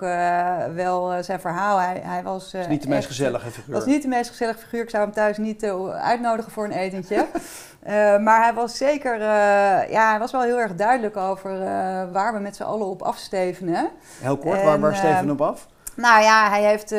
wel 0.76 1.24
zijn 1.24 1.40
verhaal. 1.40 1.80
Hij, 1.80 2.02
hij 2.04 2.24
was, 2.24 2.54
is 2.54 2.68
niet 2.68 2.82
de 2.82 2.90
meest 2.90 3.08
gezellige 3.08 3.52
figuur. 3.52 3.74
was 3.74 3.86
niet 3.86 4.02
de 4.02 4.08
meest 4.08 4.30
gezellige 4.30 4.60
figuur. 4.60 4.82
Ik 4.84 4.90
zou 4.90 5.04
hem 5.04 5.14
thuis 5.14 5.38
niet 5.38 5.64
uitnodigen 6.02 6.52
voor 6.52 6.66
een 6.66 6.72
etentje. 6.72 7.26
Eh, 7.84 8.18
maar 8.18 8.44
hij 8.44 8.54
was 8.54 8.78
zeker, 8.78 9.14
eh, 9.14 9.90
ja, 9.92 10.10
hij 10.10 10.20
was 10.20 10.32
wel 10.32 10.42
heel 10.42 10.60
erg 10.60 10.76
duidelijk 10.76 11.18
over 11.18 11.52
eh, 11.62 11.68
waar 12.12 12.34
we 12.34 12.40
met 12.40 12.56
z'n 12.56 12.64
allen 12.64 12.88
op 12.88 13.02
afstevenen. 13.02 13.90
Heel 14.20 14.38
kort, 14.38 14.64
waar, 14.64 14.74
En, 14.74 14.82
waar 14.82 14.96
steven 14.96 15.26
we 15.26 15.32
op 15.32 15.42
af? 15.42 15.68
Nou 15.96 16.24
ja, 16.24 16.50
hij 16.50 16.64
heeft 16.64 16.92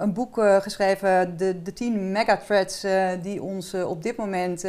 een 0.00 0.12
boek 0.12 0.42
geschreven, 0.60 1.36
de, 1.36 1.62
de 1.62 1.72
10 1.72 2.12
megathreads 2.12 2.86
die 3.22 3.42
ons 3.42 3.74
op 3.74 4.02
dit 4.02 4.16
moment 4.16 4.64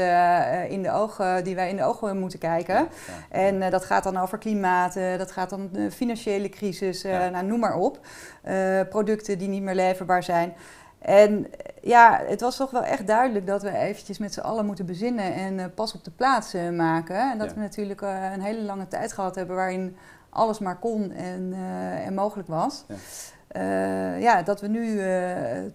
in 0.70 0.84
de 0.84 0.92
ogen, 0.92 1.44
die 1.44 1.56
wij 1.56 1.70
in 1.70 1.76
de 1.76 1.84
ogen 1.84 2.20
moeten 2.20 2.40
kijken. 2.40 2.76
Ja, 2.76 2.88
En 3.30 3.70
dat 3.70 3.86
gaat 3.86 4.04
dan 4.04 4.18
over 4.18 4.38
klimaat, 4.38 4.94
dat 5.18 5.32
gaat 5.32 5.52
om 5.52 5.70
de 5.72 5.92
financiële 5.92 6.50
crisis, 6.50 7.02
Ja. 7.02 7.30
nou, 7.30 7.46
noem 7.46 7.60
maar 7.60 7.76
op. 7.76 8.00
Producten 8.90 9.38
die 9.38 9.48
niet 9.48 9.64
meer 9.64 9.76
leverbaar 9.76 10.24
zijn. 10.24 10.54
En 11.00 11.48
ja, 11.82 12.22
het 12.28 12.42
was 12.42 12.56
toch 12.56 12.72
wel 12.72 12.84
echt 12.84 13.08
duidelijk 13.08 13.48
dat 13.48 13.62
we 13.62 13.78
eventjes 13.78 14.18
met 14.18 14.34
z'n 14.34 14.40
allen 14.40 14.66
moeten 14.66 14.86
bezinnen 14.86 15.34
en 15.34 15.60
eh, 15.60 15.66
pas 15.76 15.94
op 15.94 16.04
de 16.04 16.12
plaats 16.12 16.54
eh, 16.54 16.70
maken. 16.70 17.32
En 17.32 17.38
dat 17.38 17.48
Ja. 17.50 17.54
we 17.54 17.60
natuurlijk 17.60 18.02
eh, 18.02 18.32
een 18.34 18.42
hele 18.42 18.62
lange 18.62 18.88
tijd 18.88 19.14
gehad 19.14 19.36
hebben 19.36 19.56
waarin 19.56 19.96
alles 20.30 20.60
maar 20.60 20.78
kon 20.80 21.12
en, 21.12 21.54
en 22.06 22.14
mogelijk 22.14 22.48
was. 22.48 22.86
Ja. 22.88 22.96
Ja, 24.18 24.42
dat 24.44 24.62
we 24.62 24.68
nu 24.68 25.00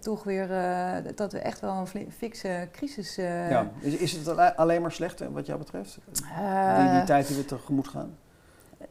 toch 0.01 0.25
weer, 0.25 0.49
dat 1.15 1.33
we 1.33 1.39
echt 1.39 1.61
wel 1.61 1.87
een 1.95 2.13
fikse 2.13 2.69
crisis... 2.73 3.15
ja. 3.17 3.71
Is, 3.81 3.97
is 3.97 4.13
het 4.13 4.29
alle- 4.29 4.57
alleen 4.57 4.83
maar 4.83 4.93
slecht 4.93 5.23
wat 5.33 5.47
jou 5.47 5.59
betreft? 5.59 5.99
die, 6.79 6.91
die 6.93 7.05
tijd 7.05 7.27
die 7.27 7.37
we 7.37 7.45
tegemoet 7.45 7.89
gaan? 7.89 8.17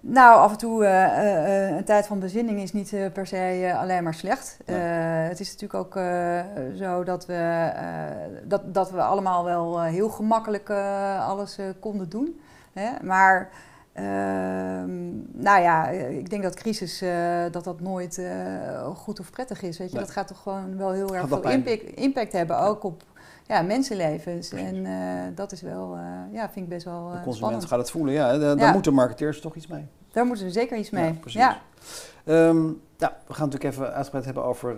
Nou, 0.06 0.40
af 0.40 0.52
en 0.52 0.58
toe 0.58 0.86
eh, 0.86 1.04
eh, 1.04 1.68
eh, 1.68 1.76
een 1.78 1.84
tijd 1.84 2.08
van 2.08 2.20
bezinning 2.20 2.62
is 2.62 2.74
niet 2.74 2.96
per 3.14 3.28
se 3.28 3.74
alleen 3.78 4.04
maar 4.04 4.14
slecht. 4.14 4.58
Het 4.66 5.40
is 5.40 5.52
natuurlijk 5.52 5.74
ook 5.74 6.04
zo 6.78 7.04
dat 7.04 7.26
we, 7.26 7.72
dat, 8.44 8.74
dat 8.74 8.92
we 8.92 9.02
allemaal 9.02 9.44
wel 9.44 9.82
heel 9.82 10.10
gemakkelijk 10.10 10.70
alles 11.20 11.60
konden 11.80 12.10
doen. 12.10 12.40
Hè? 12.74 12.90
Maar 13.02 13.50
ehm, 13.94 15.12
nou 15.32 15.62
ja, 15.62 15.88
ik 15.90 16.30
denk 16.30 16.44
dat 16.44 16.56
crisis 16.56 17.04
dat 17.52 17.64
dat 17.64 17.80
nooit 17.80 18.22
goed 18.96 19.20
of 19.20 19.30
prettig 19.30 19.62
is. 19.62 19.78
Weet 19.78 19.90
je? 19.90 19.96
Nee. 19.96 20.04
Dat 20.04 20.14
gaat 20.14 20.28
toch 20.28 20.42
gewoon 20.42 20.78
wel 20.78 20.92
heel 20.92 21.16
erg 21.16 21.28
veel 21.28 21.50
impact, 21.50 21.84
impact 21.84 22.32
hebben, 22.32 22.60
ook 22.60 22.84
op 22.84 23.04
ja, 23.48 23.62
mensenlevens. 23.62 24.48
Precies. 24.48 24.68
En 24.68 24.86
eh, 24.86 25.36
dat 25.36 25.52
is 25.52 25.62
wel, 25.62 25.96
eh, 25.96 26.34
ja, 26.34 26.50
vind 26.50 26.66
ik 26.66 26.70
best 26.70 26.86
wel 26.86 26.94
De 26.94 27.00
eh, 27.00 27.24
consument 27.24 27.36
spannend. 27.36 27.66
gaat 27.66 27.80
het 27.80 27.92
voelen, 27.92 28.14
ja. 28.14 28.38
Daar, 28.38 28.58
Ja. 28.58 28.72
moeten 28.72 28.94
marketeers 28.94 29.42
toch 29.42 29.56
iets 29.56 29.68
mee. 29.68 29.86
Daar 30.12 30.26
moeten 30.26 30.46
we 30.46 30.52
zeker 30.52 30.78
iets 30.78 30.90
mee. 30.90 31.06
Ja, 31.06 31.12
precies. 31.20 31.42
Ehm, 32.26 32.62
nou, 32.98 33.14
we 33.28 33.34
gaan 33.34 33.50
natuurlijk 33.50 33.64
even 33.64 33.94
uitgebreid 33.94 34.26
hebben 34.26 34.44
over 34.44 34.78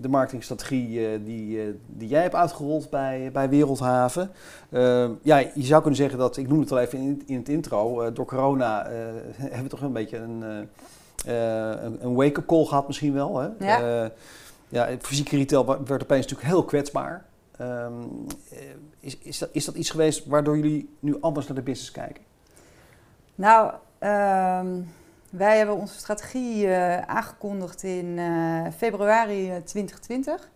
de 0.00 0.08
marketingstrategie 0.08 1.22
die, 1.22 1.80
die 1.86 2.08
jij 2.08 2.22
hebt 2.22 2.34
uitgerold 2.34 2.90
bij, 2.90 3.30
bij 3.32 3.48
Wereldhaven. 3.48 4.30
Ehm, 4.70 5.10
ja, 5.22 5.38
je 5.38 5.50
zou 5.54 5.80
kunnen 5.80 6.00
zeggen 6.00 6.18
dat, 6.18 6.36
ik 6.36 6.48
noemde 6.48 6.62
het 6.62 6.72
al 6.72 6.78
even 6.78 6.98
in, 6.98 7.22
in 7.26 7.36
het 7.36 7.48
intro, 7.48 8.12
door 8.12 8.26
corona 8.26 8.86
hebben 9.36 9.62
we 9.62 9.68
toch 9.68 9.80
een 9.80 9.92
beetje 9.92 10.16
een, 10.16 10.68
een, 11.26 11.98
een 12.04 12.14
wake-up 12.14 12.46
call 12.46 12.64
gehad 12.64 12.86
misschien 12.86 13.12
wel. 13.12 13.38
Hè? 13.38 13.48
Ja. 13.58 14.10
Ja, 14.68 14.88
fysieke 15.00 15.36
retail 15.36 15.66
werd 15.66 16.02
opeens 16.02 16.26
natuurlijk 16.26 16.48
heel 16.48 16.64
kwetsbaar. 16.64 17.24
Ehm, 17.60 17.92
eh, 18.50 18.58
is, 19.00 19.18
is, 19.18 19.38
dat, 19.38 19.48
is 19.52 19.64
dat 19.64 19.74
iets 19.74 19.90
geweest 19.90 20.26
waardoor 20.26 20.56
jullie 20.56 20.96
nu 21.00 21.16
anders 21.20 21.46
naar 21.46 21.56
de 21.56 21.62
business 21.62 21.90
kijken? 21.90 22.22
Nou, 23.34 23.72
ehm, 23.98 24.66
wij 25.30 25.56
hebben 25.56 25.74
onze 25.74 25.98
strategie 25.98 26.66
eh, 26.66 26.98
aangekondigd 27.00 27.82
in 27.82 28.18
eh, 28.18 28.72
februari 28.76 29.50
eh, 29.50 29.56
2020. 29.56 30.48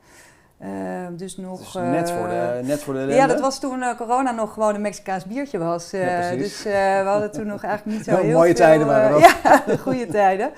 Ehm, 0.61 1.17
dus 1.17 1.37
nog. 1.37 1.59
Dus 1.59 1.75
net, 1.75 2.11
voor 2.11 2.29
de, 2.29 2.61
net 2.63 2.83
voor 2.83 2.95
de 2.95 2.99
ellende. 2.99 3.21
ja, 3.21 3.27
dat 3.27 3.41
was 3.41 3.61
toen 3.61 3.97
corona 3.97 4.31
nog 4.31 4.53
gewoon 4.53 4.75
een 4.75 4.81
Mexicaans 4.81 5.25
biertje 5.25 5.59
was. 5.59 5.91
Ja, 5.91 6.31
dus 6.31 6.63
we 6.63 7.03
hadden 7.05 7.31
toen 7.31 7.47
nog 7.47 7.63
eigenlijk 7.63 7.97
niet 7.97 8.07
zo 8.15 8.21
Heel 8.21 8.33
mooie 8.33 8.47
veel, 8.47 8.65
tijden 8.65 8.87
waren 8.87 9.11
dat. 9.11 9.21
Ja, 9.43 9.63
de 9.67 9.79
goede 9.79 10.07
tijden. 10.07 10.53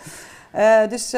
Dus 0.88 1.16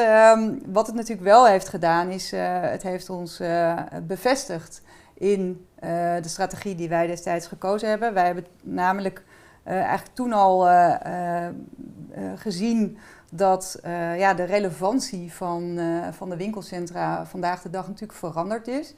wat 0.65 0.87
het 0.87 0.95
natuurlijk 0.95 1.27
wel 1.27 1.47
heeft 1.47 1.69
gedaan, 1.69 2.09
is 2.09 2.33
uh, 2.33 2.39
het 2.61 2.83
heeft 2.83 3.09
ons 3.09 3.39
uh, 3.41 3.73
bevestigd 4.07 4.81
in 5.19 5.65
uh, 5.83 5.89
de 6.21 6.29
strategie 6.29 6.75
die 6.75 6.89
wij 6.89 7.07
destijds 7.07 7.47
gekozen 7.47 7.89
hebben. 7.89 8.13
Wij 8.13 8.25
hebben 8.25 8.45
namelijk 8.61 9.23
uh, 9.67 9.73
eigenlijk 9.73 10.15
toen 10.15 10.33
al 10.33 10.67
gezien 12.35 12.97
dat 13.31 13.79
ja, 14.17 14.33
de 14.33 14.43
relevantie 14.43 15.33
van, 15.33 15.79
van 16.11 16.29
de 16.29 16.37
winkelcentra 16.37 17.25
vandaag 17.25 17.61
de 17.61 17.69
dag 17.69 17.87
natuurlijk 17.87 18.19
veranderd 18.19 18.67
is. 18.67 18.95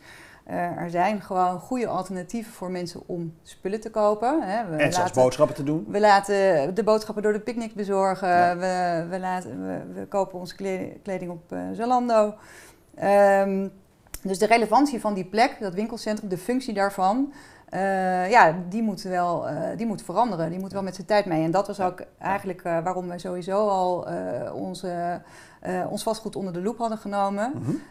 Uh, 0.50 0.78
er 0.78 0.90
zijn 0.90 1.22
gewoon 1.22 1.60
goede 1.60 1.88
alternatieven 1.88 2.54
voor 2.54 2.72
mensen 2.72 3.02
om 3.06 3.34
spullen 3.44 3.80
te 3.80 3.90
kopen. 3.90 4.42
Hè. 4.42 4.70
We 4.70 4.76
en 4.76 4.94
zelfs 4.94 5.12
boodschappen 5.12 5.56
te 5.56 5.64
doen. 5.64 5.86
We 5.88 6.00
laten 6.00 6.76
de 6.76 6.84
boodschappen 6.84 7.24
door 7.24 7.34
de 7.34 7.40
picknick 7.40 7.74
bezorgen. 7.74 8.28
Ja. 8.28 8.58
We, 8.58 9.06
we, 9.10 9.20
laten, 9.20 9.66
we, 9.66 10.00
we, 10.00 10.06
kopen 10.06 10.40
onze 10.40 10.56
kleding 11.04 11.32
op 11.32 11.52
uh, 11.54 11.60
Zalando. 11.74 12.34
Um, 13.04 13.72
dus 14.22 14.40
de 14.40 14.46
relevantie 14.46 15.00
van 15.00 15.14
die 15.14 15.26
plek, 15.26 15.58
dat 15.60 15.74
winkelcentrum, 15.74 16.30
de 16.30 16.38
functie 16.38 16.74
daarvan... 16.74 17.34
Uh, 17.74 18.30
ja, 18.30 18.56
die 18.70 18.84
moet 18.84 19.02
wel 19.02 19.50
uh, 19.50 19.60
die 19.78 19.86
moet 19.86 20.02
veranderen. 20.02 20.50
Die 20.50 20.60
moet 20.60 20.72
wel 20.72 20.84
met 20.84 20.96
zijn 20.96 21.08
tijd 21.08 21.26
mee. 21.26 21.44
En 21.44 21.52
dat 21.52 21.68
was 21.68 21.80
ook 21.80 22.04
eigenlijk 22.18 22.64
uh, 22.64 22.84
waarom 22.84 23.08
wij 23.08 23.20
sowieso 23.20 23.68
al 23.68 24.08
onze, 24.54 25.22
ons 25.90 26.04
vastgoed 26.04 26.36
onder 26.36 26.54
de 26.54 26.62
loep 26.62 26.78
hadden 26.78 26.98
genomen. 26.98 27.52
Mm 27.56 27.64
-hmm. 27.64 27.82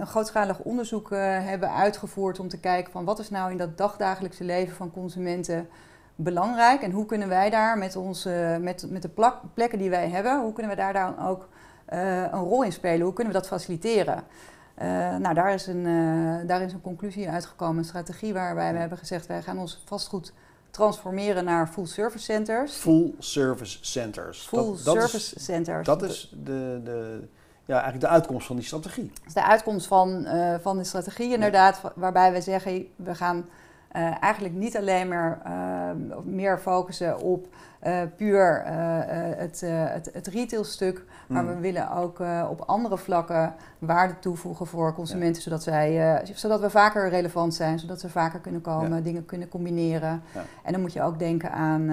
een 0.00 0.06
grootschalig 0.06 0.58
onderzoek 0.58 1.10
hebben 1.10 1.74
uitgevoerd 1.74 2.40
om 2.40 2.48
te 2.48 2.60
kijken 2.60 2.92
van 2.92 3.04
wat 3.04 3.18
is 3.18 3.30
nou 3.30 3.50
in 3.50 3.56
dat 3.56 3.78
dagdagelijkse 3.78 4.44
leven 4.44 4.76
van 4.76 4.90
consumenten 4.90 5.68
belangrijk. 6.14 6.82
En 6.82 6.90
hoe 6.90 7.06
kunnen 7.06 7.28
wij 7.28 7.50
daar 7.50 7.78
met, 7.78 7.96
onze, 7.96 8.58
met, 8.60 8.86
met 8.90 9.02
de 9.02 9.32
plekken 9.54 9.78
die 9.78 9.90
wij 9.90 10.08
hebben, 10.08 10.40
hoe 10.40 10.52
kunnen 10.52 10.76
we 10.76 10.82
daar 10.82 10.92
dan 10.92 11.26
ook 11.26 11.48
een 11.86 12.30
rol 12.40 12.64
in 12.64 12.72
spelen? 12.72 13.00
Hoe 13.00 13.14
kunnen 13.14 13.32
we 13.32 13.38
dat 13.38 13.48
faciliteren? 13.48 14.24
Uh, 14.82 15.16
nou, 15.16 15.34
daar 15.34 15.54
is, 15.54 15.66
een, 15.66 15.84
uh, 15.84 16.46
daar 16.46 16.62
is 16.62 16.72
een 16.72 16.80
conclusie 16.80 17.28
uitgekomen, 17.28 17.78
een 17.78 17.84
strategie 17.84 18.32
waarbij 18.32 18.72
we 18.72 18.78
hebben 18.78 18.98
gezegd... 18.98 19.26
wij 19.26 19.42
gaan 19.42 19.58
ons 19.58 19.82
vastgoed 19.84 20.32
transformeren 20.70 21.44
naar 21.44 21.66
full 21.66 21.86
service 21.86 22.24
centers. 22.24 22.72
Full 22.72 23.14
service 23.18 23.78
centers. 23.80 24.46
Full 24.46 24.58
dat, 24.58 24.84
dat 24.84 24.94
service 24.94 25.36
is, 25.36 25.44
centers. 25.44 25.86
Dat 25.86 26.02
is 26.02 26.34
de, 26.44 26.80
de, 26.84 27.28
ja, 27.64 27.74
eigenlijk 27.74 28.04
de 28.04 28.08
uitkomst 28.08 28.46
van 28.46 28.56
die 28.56 28.64
strategie. 28.64 29.10
Dat 29.14 29.26
is 29.26 29.34
de 29.34 29.44
uitkomst 29.44 29.86
van, 29.86 30.24
uh, 30.24 30.54
van 30.60 30.76
de 30.76 30.84
strategie 30.84 31.32
inderdaad, 31.32 31.80
ja. 31.82 31.92
waarbij 31.94 32.32
we 32.32 32.40
zeggen... 32.40 32.86
we 32.96 33.14
gaan 33.14 33.48
eigenlijk 34.20 34.54
niet 34.54 34.76
alleen 34.76 35.08
maar 35.08 35.38
meer 36.24 36.58
focussen 36.58 37.18
op 37.18 37.46
uh, 37.86 38.00
puur 38.16 38.62
het, 39.36 39.60
het, 39.66 40.10
het 40.12 40.26
retailstuk. 40.26 41.04
Maar 41.28 41.42
mm. 41.42 41.48
we 41.48 41.58
willen 41.60 41.90
ook 41.90 42.22
op 42.50 42.60
andere 42.66 42.98
vlakken 42.98 43.54
waarde 43.78 44.18
toevoegen 44.18 44.66
voor 44.66 44.94
consumenten. 44.94 45.34
Ja. 45.36 45.42
Zodat, 45.42 45.62
zij, 45.62 46.22
zodat 46.34 46.60
we 46.60 46.70
vaker 46.70 47.08
relevant 47.08 47.54
zijn. 47.54 47.78
Zodat 47.78 48.00
ze 48.00 48.08
vaker 48.08 48.40
kunnen 48.40 48.60
komen, 48.60 48.96
ja. 48.96 49.02
dingen 49.02 49.26
kunnen 49.26 49.48
combineren. 49.48 50.22
Ja. 50.34 50.42
En 50.62 50.72
dan 50.72 50.80
moet 50.80 50.92
je 50.92 51.02
ook 51.02 51.18
denken 51.18 51.52
aan 51.52 51.84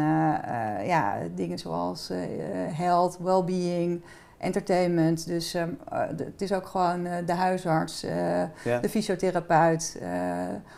ja, 0.85 1.15
dingen 1.35 1.57
zoals 1.59 2.11
health, 2.71 3.17
well-being. 3.17 4.03
Entertainment. 4.37 5.27
Dus 5.27 5.53
ehm, 5.53 5.69
eh, 5.91 6.07
het 6.17 6.41
is 6.41 6.51
ook 6.53 6.67
gewoon 6.67 7.05
eh, 7.05 7.25
de 7.25 7.33
huisarts, 7.33 8.03
eh, 8.03 8.11
Ja. 8.63 8.79
de 8.81 8.89
fysiotherapeut. 8.89 10.01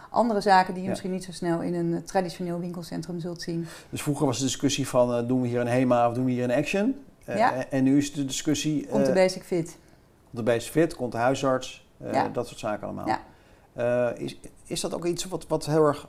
andere 0.10 0.42
zaken 0.42 0.68
die 0.68 0.78
je 0.78 0.84
Ja. 0.84 0.90
misschien 0.90 1.12
niet 1.12 1.24
zo 1.24 1.32
snel 1.32 1.62
in 1.62 1.74
een 1.74 2.04
traditioneel 2.04 2.60
winkelcentrum 2.60 3.20
zult 3.20 3.42
zien. 3.42 3.68
Dus 3.90 4.02
vroeger 4.02 4.26
was 4.26 4.38
de 4.38 4.44
discussie 4.44 4.88
van 4.88 5.28
doen 5.28 5.42
we 5.42 5.48
hier 5.48 5.60
een 5.60 5.68
HEMA 5.68 6.08
of 6.08 6.14
doen 6.14 6.26
we 6.26 6.32
hier 6.32 6.44
een 6.44 6.52
Action? 6.52 6.96
Ja. 7.26 7.66
en- 7.70 7.84
nu 7.84 7.98
is 7.98 8.14
de 8.14 8.26
discussie... 8.26 8.88
Komt 8.88 9.06
de 9.06 9.14
basic 9.14 9.44
fit. 9.44 9.78
de 10.30 10.44
basic 10.44 10.72
fit, 10.72 10.96
komt 10.96 11.12
de 11.12 11.18
huisarts, 11.18 11.88
dat 12.34 12.48
soort 12.48 12.60
zaken 12.60 12.88
allemaal. 12.88 13.08
Ja. 13.08 14.10
Is, 14.16 14.40
is 14.66 14.82
dat 14.82 14.94
ook 14.94 15.06
iets 15.06 15.26
wat, 15.26 15.48
wat 15.48 15.66
heel 15.66 15.86
erg 15.86 16.08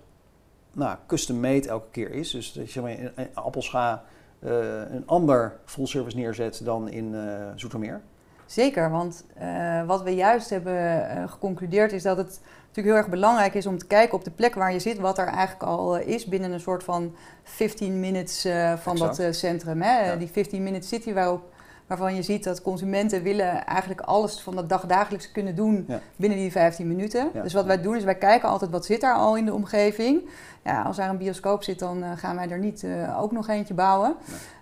nou, 0.72 0.96
custom-made 1.06 1.68
elke 1.68 1.90
keer 1.90 2.10
is? 2.10 2.30
Dus 2.30 2.52
dat 2.52 2.72
je 2.72 2.80
zeg 2.80 2.82
maar, 2.82 3.28
Appelscha 3.34 3.92
eh, 3.92 3.98
een 4.40 5.06
ander 5.06 5.56
full 5.64 5.86
service 5.86 6.16
neerzet 6.16 6.64
dan 6.64 6.88
in 6.88 7.14
eh 7.14 7.46
Zoetermeer? 7.54 8.00
Zeker, 8.46 8.90
want 8.90 9.24
eh, 9.34 9.86
wat 9.86 10.02
we 10.02 10.14
juist 10.14 10.50
hebben 10.50 11.08
eh, 11.10 11.30
geconcludeerd 11.30 11.92
is 11.92 12.02
dat 12.02 12.16
het 12.16 12.40
natuurlijk 12.70 12.86
heel 12.86 13.04
erg 13.04 13.08
belangrijk 13.08 13.54
is 13.54 13.66
om 13.66 13.78
te 13.78 13.86
kijken 13.86 14.14
op 14.14 14.24
de 14.24 14.30
plek 14.30 14.54
waar 14.54 14.72
je 14.72 14.78
zit, 14.78 14.98
wat 14.98 15.18
er 15.18 15.26
eigenlijk 15.26 15.62
al 15.62 15.98
eh, 15.98 16.08
is 16.08 16.26
binnen 16.26 16.52
een 16.52 16.60
soort 16.60 16.84
van 16.84 17.14
15 17.42 18.00
minutes 18.00 18.44
eh, 18.44 18.76
van 18.76 18.92
Exact. 18.92 19.16
dat 19.16 19.26
eh, 19.26 19.32
centrum. 19.32 19.82
Hè? 19.82 20.04
Ja. 20.04 20.16
Die 20.16 20.28
15 20.28 20.62
minute 20.62 20.86
city 20.86 21.12
waarop, 21.12 21.49
waarvan 21.90 22.14
je 22.14 22.22
ziet 22.22 22.44
dat 22.44 22.62
consumenten 22.62 23.22
willen 23.22 23.66
eigenlijk 23.66 24.00
alles 24.00 24.40
van 24.40 24.54
dat 24.54 24.68
dagdagelijks 24.68 25.32
kunnen 25.32 25.54
doen 25.54 25.84
Ja. 25.88 26.00
binnen 26.16 26.38
die 26.38 26.50
15 26.50 26.88
minuten. 26.88 27.30
Ja. 27.34 27.42
Dus 27.42 27.52
wat 27.52 27.64
wij 27.64 27.80
doen 27.80 27.96
is 27.96 28.04
wij 28.04 28.14
kijken 28.14 28.48
altijd 28.48 28.70
wat 28.70 28.84
zit 28.84 29.00
daar 29.00 29.14
al 29.14 29.36
in 29.36 29.44
de 29.44 29.54
omgeving. 29.54 30.28
Ja, 30.64 30.82
als 30.82 30.98
er 30.98 31.08
een 31.08 31.18
bioscoop 31.18 31.62
zit, 31.62 31.78
dan 31.78 32.02
eh, 32.02 32.10
gaan 32.16 32.36
wij 32.36 32.50
er 32.50 32.58
niet 32.58 32.84
eh, 32.84 33.22
ook 33.22 33.32
nog 33.32 33.48
eentje 33.48 33.74
bouwen. 33.74 34.14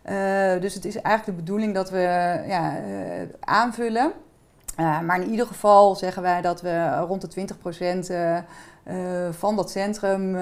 Eh, 0.02 0.61
dus 0.61 0.75
het 0.75 0.85
is 0.85 1.00
eigenlijk 1.00 1.38
de 1.38 1.44
bedoeling 1.44 1.75
dat 1.75 1.90
we 1.90 2.00
ja, 2.47 2.76
aanvullen. 3.40 4.12
Maar 4.76 5.20
in 5.20 5.30
ieder 5.30 5.47
geval 5.47 5.94
zeggen 5.94 6.23
wij 6.23 6.40
dat 6.40 6.61
we 6.61 6.97
rond 7.08 7.35
de 7.35 7.47
20% 8.06 8.11
uh, 8.11 8.38
uh, 8.88 9.28
van 9.30 9.57
dat 9.57 9.71
centrum 9.71 10.35
uh, 10.35 10.40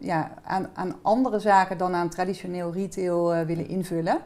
ja, 0.00 0.30
aan, 0.44 0.68
aan, 0.74 0.94
andere 1.02 1.38
zaken 1.38 1.78
dan 1.78 1.94
aan 1.94 2.08
traditioneel 2.08 2.72
retail 2.72 3.44
willen 3.44 3.68
invullen. 3.68 4.18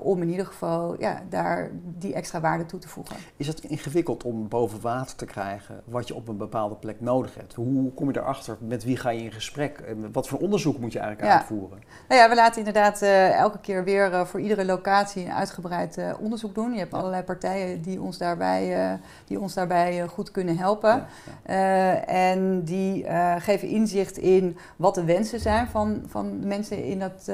Om 0.00 0.22
in 0.22 0.28
ieder 0.28 0.46
geval 0.46 1.00
ja, 1.00 1.22
daar 1.28 1.70
die 1.82 2.14
extra 2.14 2.40
waarde 2.40 2.66
toe 2.66 2.80
te 2.80 2.88
voegen. 2.88 3.16
Is 3.36 3.46
het 3.46 3.60
ingewikkeld 3.60 4.24
om 4.24 4.48
boven 4.48 4.80
water 4.80 5.16
te 5.16 5.24
krijgen 5.24 5.80
wat 5.84 6.08
je 6.08 6.14
op 6.14 6.28
een 6.28 6.36
bepaalde 6.36 6.74
plek 6.74 7.00
nodig 7.00 7.34
hebt? 7.34 7.54
Hoe 7.54 7.92
kom 7.92 8.12
je 8.12 8.18
erachter? 8.18 8.56
Met 8.60 8.84
wie 8.84 8.96
ga 8.96 9.10
je 9.10 9.22
in 9.22 9.32
gesprek? 9.32 9.94
Wat 10.12 10.28
voor 10.28 10.38
onderzoek 10.38 10.78
moet 10.78 10.92
je 10.92 10.98
eigenlijk 10.98 11.30
ja. 11.30 11.36
uitvoeren? 11.38 11.78
Nou 12.08 12.20
ja, 12.20 12.28
we 12.28 12.34
laten 12.34 12.58
inderdaad 12.58 13.02
elke 13.32 13.58
keer 13.58 13.84
weer 13.84 14.26
voor 14.26 14.40
iedere 14.40 14.64
locatie 14.64 15.24
een 15.24 15.32
uitgebreid 15.32 16.00
onderzoek 16.20 16.54
doen. 16.54 16.72
Je 16.72 16.78
hebt 16.78 16.94
allerlei 16.94 17.22
partijen 17.22 17.82
die 17.82 18.02
ons 18.02 18.18
daarbij, 18.18 18.98
die 19.24 19.40
ons 19.40 19.54
daarbij 19.54 20.06
goed 20.06 20.30
kunnen 20.30 20.58
helpen. 20.58 20.90
Ja, 20.90 21.06
ja. 21.46 21.67
En 22.06 22.64
die 22.64 23.04
geven 23.38 23.68
inzicht 23.68 24.18
in 24.18 24.56
wat 24.76 24.94
de 24.94 25.04
wensen 25.04 25.40
zijn 25.40 25.68
van, 25.68 26.02
van 26.06 26.40
de 26.40 26.46
mensen 26.46 26.84
in 26.84 26.98
dat 26.98 27.30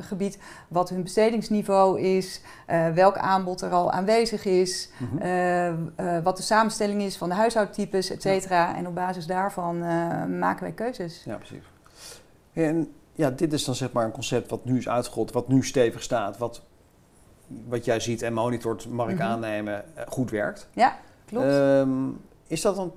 gebied. 0.00 0.38
Wat 0.68 0.88
hun 0.88 1.02
bestedingsniveau 1.02 2.00
is. 2.00 2.40
welk 2.94 3.16
aanbod 3.16 3.60
er 3.60 3.70
al 3.70 3.92
aanwezig 3.92 4.44
is. 4.44 4.90
Mm 4.98 5.18
-hmm. 5.18 6.22
wat 6.22 6.36
de 6.36 6.42
samenstelling 6.42 7.02
is 7.02 7.16
van 7.16 7.28
de 7.28 7.34
huishoudtypes, 7.34 8.10
et 8.10 8.22
cetera. 8.22 8.68
Ja. 8.68 8.76
En 8.76 8.86
op 8.86 8.94
basis 8.94 9.26
daarvan 9.26 9.78
maken 10.38 10.62
wij 10.62 10.72
keuzes. 10.72 11.22
Ja, 11.24 11.36
precies. 11.36 11.64
En 12.52 12.92
ja, 13.12 13.30
dit 13.30 13.52
is 13.52 13.64
dan 13.64 13.74
zeg 13.74 13.92
maar 13.92 14.04
een 14.04 14.12
concept 14.12 14.50
wat 14.50 14.64
nu 14.64 14.78
is 14.78 14.88
uitgerold, 14.88 15.32
wat 15.32 15.48
nu 15.48 15.64
stevig 15.64 16.02
staat, 16.02 16.38
wat, 16.38 16.62
wat 17.68 17.84
jij 17.84 18.00
ziet 18.00 18.22
en 18.22 18.32
monitort, 18.32 18.88
mag 18.88 19.08
ik 19.08 19.14
mm 19.14 19.20
-hmm. 19.20 19.30
aannemen, 19.30 19.84
goed 20.08 20.30
werkt. 20.30 20.68
Ja, 20.72 20.96
klopt. 21.26 21.46
Um, 21.46 22.20
is 22.46 22.60
dat 22.60 22.76
dan 22.76 22.92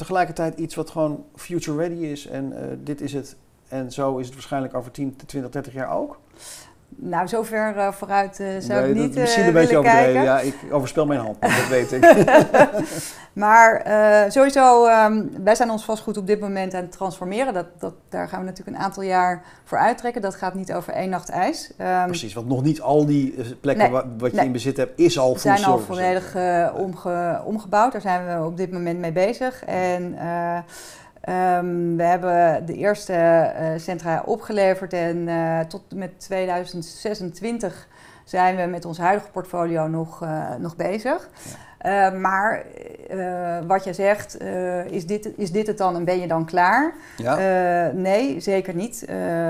tegelijkertijd 0.00 0.58
iets 0.58 0.74
wat 0.74 0.90
gewoon 0.90 1.24
future 1.34 1.76
ready 1.78 2.00
is 2.00 2.26
en 2.26 2.52
uh, 2.52 2.58
dit 2.78 3.00
is 3.00 3.12
het 3.12 3.36
en 3.68 3.92
zo 3.92 4.18
is 4.18 4.26
het 4.26 4.34
waarschijnlijk 4.34 4.74
over 4.74 4.90
10, 4.90 5.16
20, 5.26 5.50
30 5.50 5.72
jaar 5.72 5.90
ook? 5.90 6.18
Nou, 6.96 7.28
zover 7.28 7.76
uh, 7.76 7.92
vooruit 7.92 8.40
uh, 8.40 8.48
zou 8.58 8.80
nee, 8.80 8.90
ik 8.90 8.96
niet 8.96 9.14
dat, 9.14 9.22
Misschien 9.22 9.46
een 9.46 9.52
beetje 9.52 9.76
overdreven. 9.76 10.12
kijken. 10.12 10.22
Ja, 10.22 10.40
ik 10.40 10.54
overspel 10.70 11.06
mijn 11.06 11.20
hand, 11.20 11.40
dat 11.40 11.68
weet 11.78 11.92
ik. 11.92 12.14
maar 13.44 13.82
sowieso, 14.28 14.86
um, 14.86 15.30
wij 15.44 15.54
zijn 15.54 15.70
ons 15.70 15.84
vastgoed 15.84 16.16
op 16.16 16.26
dit 16.26 16.40
moment 16.40 16.74
aan 16.74 16.82
het 16.82 16.92
transformeren. 16.92 17.54
Dat, 17.54 17.66
dat, 17.78 17.94
daar 18.08 18.28
gaan 18.28 18.40
we 18.40 18.46
natuurlijk 18.46 18.76
een 18.76 18.82
aantal 18.82 19.02
jaar 19.02 19.44
voor 19.64 19.78
uittrekken. 19.78 20.22
Dat 20.22 20.34
gaat 20.34 20.54
niet 20.54 20.72
over 20.72 20.92
één 20.92 21.10
nacht 21.10 21.28
ijs. 21.28 21.72
Um, 21.80 22.06
Precies, 22.06 22.34
want 22.34 22.48
nog 22.48 22.62
niet 22.62 22.80
al 22.80 23.06
die 23.06 23.34
eh, 23.36 23.44
plekken 23.60 23.84
nee, 23.84 23.92
wat, 23.92 24.04
wat 24.18 24.30
je 24.30 24.36
nee. 24.36 24.46
in 24.46 24.52
bezit 24.52 24.76
hebt, 24.76 24.98
is 24.98 25.18
al 25.18 25.38
zijn 25.38 25.64
al 25.64 25.78
volledig 25.78 26.36
omge, 26.74 27.42
omgebouwd. 27.44 27.92
Daar 27.92 28.00
zijn 28.00 28.26
we 28.26 28.46
op 28.46 28.56
dit 28.56 28.72
moment 28.72 28.98
mee 28.98 29.12
bezig. 29.12 29.64
En 29.64 30.16
Um, 31.30 31.96
we 31.96 32.02
hebben 32.02 32.66
de 32.66 32.74
eerste 32.74 33.12
uh, 33.12 33.68
centra 33.76 34.22
opgeleverd 34.26 34.92
en 34.92 35.16
uh, 35.16 35.60
tot 35.60 35.82
met 35.94 36.20
2026 36.20 37.88
zijn 38.24 38.56
we 38.56 38.62
met 38.62 38.84
ons 38.84 38.98
huidige 38.98 39.30
portfolio 39.30 39.88
nog, 39.88 40.22
uh, 40.22 40.54
nog 40.58 40.76
bezig. 40.76 41.28
Ja. 41.82 42.10
maar 42.10 42.64
wat 43.66 43.84
je 43.84 43.92
zegt, 43.92 44.40
is, 44.90 45.06
dit, 45.06 45.30
is 45.36 45.52
dit 45.52 45.66
het 45.66 45.78
dan 45.78 45.96
en 45.96 46.04
ben 46.04 46.20
je 46.20 46.26
dan 46.26 46.44
klaar? 46.44 46.94
Ja. 47.16 47.90
nee, 47.94 48.40
zeker 48.40 48.74
niet. 48.74 49.04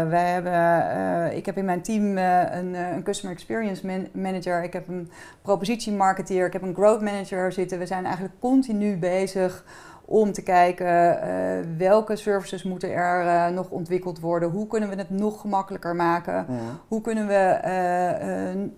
wij 0.08 0.30
hebben, 0.30 1.36
ik 1.36 1.46
heb 1.46 1.56
in 1.56 1.64
mijn 1.64 1.82
team 1.82 2.18
een, 2.18 2.74
een 2.74 3.02
Customer 3.02 3.36
Experience 3.36 3.86
man 3.86 4.08
manager, 4.12 4.62
ik 4.62 4.72
heb 4.72 4.88
een 4.88 5.10
propositiemarketeer, 5.42 6.46
ik 6.46 6.52
heb 6.52 6.62
een 6.62 6.74
growth 6.74 7.00
manager 7.00 7.52
zitten. 7.52 7.78
We 7.78 7.86
zijn 7.86 8.04
eigenlijk 8.04 8.34
continu 8.40 8.96
bezig 8.96 9.64
om 10.10 10.32
te 10.32 10.42
kijken 10.42 10.86
uh, 10.86 11.76
welke 11.78 12.16
services 12.16 12.62
moeten 12.62 12.92
er 12.92 13.24
uh, 13.24 13.54
nog 13.56 13.70
ontwikkeld 13.70 14.20
worden. 14.20 14.50
Hoe 14.50 14.66
kunnen 14.66 14.88
we 14.88 14.94
het 14.94 15.10
nog 15.10 15.40
gemakkelijker 15.40 15.96
maken? 15.96 16.34
Ja. 16.34 16.58
Hoe 16.88 17.00
kunnen 17.00 17.26
we 17.26 17.60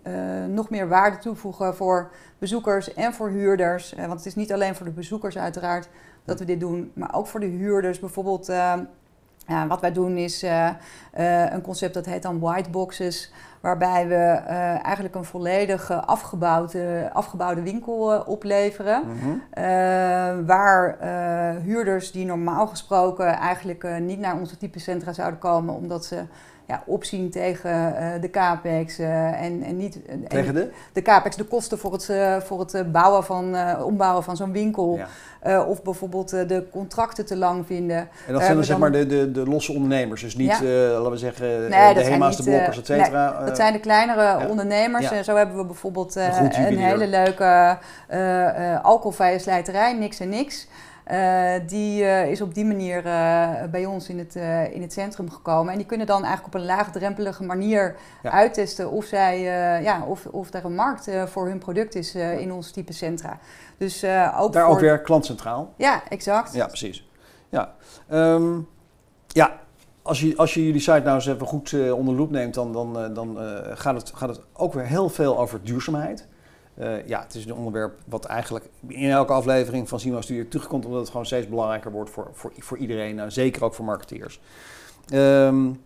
uh, 0.07 0.47
nog 0.55 0.71
meer 0.71 0.89
waarde 0.89 1.19
toevoegen 1.19 1.77
voor 1.77 2.11
bezoekers 2.39 2.95
en 2.95 3.13
voor 3.13 3.29
huurders? 3.29 3.95
want 3.97 4.13
het 4.13 4.27
is 4.27 4.35
niet 4.35 4.53
alleen 4.53 4.75
voor 4.75 4.87
de 4.87 4.93
bezoekers 4.93 5.39
uiteraard 5.39 5.89
dat 6.25 6.39
we 6.39 6.45
dit 6.45 6.61
doen, 6.61 6.91
maar 6.95 7.15
ook 7.15 7.27
voor 7.27 7.41
de 7.41 7.47
huurders. 7.47 7.99
Bijvoorbeeld, 7.99 8.47
ja, 9.47 9.67
wat 9.69 9.81
wij 9.81 9.93
doen 9.93 10.17
is 10.17 10.45
een 11.13 11.63
concept 11.63 11.95
dat 11.95 12.07
heet 12.07 12.23
dan 12.23 12.41
white 12.41 12.71
boxes 12.71 13.33
waarbij 13.63 14.09
we 14.09 14.15
uh, 14.15 14.85
eigenlijk 14.85 15.15
een 15.15 15.25
volledig 15.25 15.91
uh, 15.91 16.03
afgebouwde, 16.07 17.11
afgebouwde 17.13 17.63
winkel 17.63 18.15
uh, 18.15 18.21
opleveren. 18.29 19.03
Mhm. 19.07 19.29
Mm 19.29 19.41
-hmm. 19.55 20.47
waar 20.47 20.97
huurders 21.63 22.13
die 22.13 22.27
normaal 22.27 22.67
gesproken 22.67 23.27
eigenlijk 23.27 24.01
niet 24.01 24.19
naar 24.19 24.39
onze 24.39 24.57
type 24.57 24.79
centra 24.79 25.13
zouden 25.13 25.39
komen, 25.39 25.75
omdat 25.75 26.05
ze 26.05 26.23
ja, 26.67 26.83
opzien 26.87 27.31
tegen 27.31 27.95
de 28.21 28.31
capex 28.31 28.99
en, 28.99 29.63
en 29.63 29.77
niet 29.77 30.01
tegen 30.29 30.55
de? 30.55 30.71
de 30.93 31.03
capex, 31.03 31.37
de 31.37 31.45
kosten 31.45 31.79
voor 31.79 31.93
het, 31.93 32.13
voor 32.45 32.61
het 32.61 32.93
bouwen 32.93 33.25
van, 33.25 33.57
ombouwen 33.83 34.23
van 34.23 34.37
zo'n 34.37 34.53
winkel. 34.53 34.97
Ja. 35.43 35.65
Of 35.65 35.83
bijvoorbeeld 35.83 36.31
de 36.31 36.67
contracten 36.71 37.27
te 37.27 37.37
lang 37.37 37.67
vinden. 37.67 37.97
En 37.97 38.33
dat 38.33 38.43
zijn 38.43 38.55
dan 38.55 38.65
zeg 38.65 38.79
maar 38.79 38.93
de, 38.93 39.07
de, 39.07 39.31
de 39.31 39.47
losse 39.47 39.73
ondernemers, 39.73 40.21
dus 40.21 40.37
niet, 40.37 40.59
ja. 40.59 40.63
laten 40.63 41.11
we 41.11 41.17
zeggen, 41.17 41.69
nee, 41.69 41.95
de 41.95 42.05
HEMA's, 42.05 42.37
de 42.37 42.43
blokkers, 42.43 42.79
et 42.79 42.87
cetera. 42.87 43.41
Nee, 43.43 43.52
dat 43.53 43.61
zijn 43.61 43.73
de 43.73 43.81
kleinere 43.81 44.23
ja. 44.23 44.47
ondernemers. 44.47 45.11
En 45.11 45.25
zo 45.25 45.37
hebben 45.37 45.57
we 45.57 45.65
bijvoorbeeld 45.65 46.15
een, 46.15 46.67
een 46.67 46.79
hele 46.79 47.07
leuke 47.07 47.79
alcoholvrije 48.83 49.39
slijterij, 49.39 49.93
niks 49.93 50.21
en 50.21 50.29
niks. 50.29 50.67
Uh, 51.13 51.53
die 51.67 52.03
uh, 52.03 52.31
is 52.31 52.41
op 52.41 52.55
die 52.55 52.65
manier 52.65 53.07
uh, 53.07 53.51
bij 53.71 53.87
ons 53.87 54.09
in 54.09 54.19
het, 54.19 54.35
in 54.73 54.83
het 54.83 54.93
centrum 54.93 55.31
gekomen. 55.31 55.73
En 55.73 55.79
die 55.79 55.87
kunnen 55.87 56.07
dan 56.07 56.25
eigenlijk 56.25 56.55
op 56.55 56.61
een 56.61 56.67
laagdrempelige 56.67 57.45
manier 57.45 57.97
ja. 58.23 58.31
uittesten 58.31 58.91
of, 58.91 59.05
zij, 59.05 59.41
ja, 59.83 60.05
of, 60.07 60.27
of 60.27 60.55
er 60.55 60.65
een 60.65 60.75
markt 60.75 61.11
voor 61.27 61.47
hun 61.47 61.59
product 61.59 61.95
is 61.95 62.15
in 62.15 62.53
ons 62.53 62.71
type 62.71 62.93
centra. 62.93 63.39
Dus, 63.77 64.05
ook 64.39 64.53
Daar 64.53 64.65
voor... 64.65 64.75
ook 64.75 64.81
weer 64.81 65.01
klantcentraal. 65.01 65.73
Ja, 65.77 66.03
exact. 66.09 66.55
Ja, 66.55 66.67
precies. 66.67 67.09
Ja, 67.49 67.75
um, 68.11 68.69
ja 69.27 69.61
als, 70.03 70.21
je, 70.21 70.37
als 70.37 70.55
je 70.55 70.65
jullie 70.65 70.81
site 70.81 71.01
nou 71.05 71.15
eens 71.15 71.27
even 71.27 71.47
goed 71.47 71.91
onder 71.93 72.15
loep 72.15 72.31
neemt, 72.31 72.55
dan, 72.55 72.73
dan, 72.73 73.15
dan 73.15 73.37
gaat, 73.75 73.95
het, 73.95 74.13
gaat 74.15 74.29
het 74.29 74.41
ook 74.53 74.73
weer 74.73 74.87
heel 74.87 75.09
veel 75.09 75.39
over 75.39 75.61
duurzaamheid. 75.63 76.27
Uh, 76.79 77.07
ja, 77.07 77.21
het 77.23 77.35
is 77.35 77.45
een 77.47 77.55
onderwerp 77.55 77.99
wat 78.07 78.25
eigenlijk 78.25 78.69
in 78.87 79.11
elke 79.11 79.33
aflevering 79.33 79.89
van 79.89 80.01
Simo 80.01 80.21
Studio 80.21 80.49
terugkomt, 80.49 80.85
omdat 80.85 81.01
het 81.01 81.11
gewoon 81.11 81.27
steeds 81.27 81.49
belangrijker 81.49 81.91
wordt 81.93 82.11
voor, 82.11 82.29
voor, 82.33 82.53
voor 82.59 82.79
iedereen, 82.79 83.33
zeker 83.33 83.65
ook 83.65 83.75
voor 83.75 83.85
marketeers. 83.85 84.41
Um, 85.13 85.81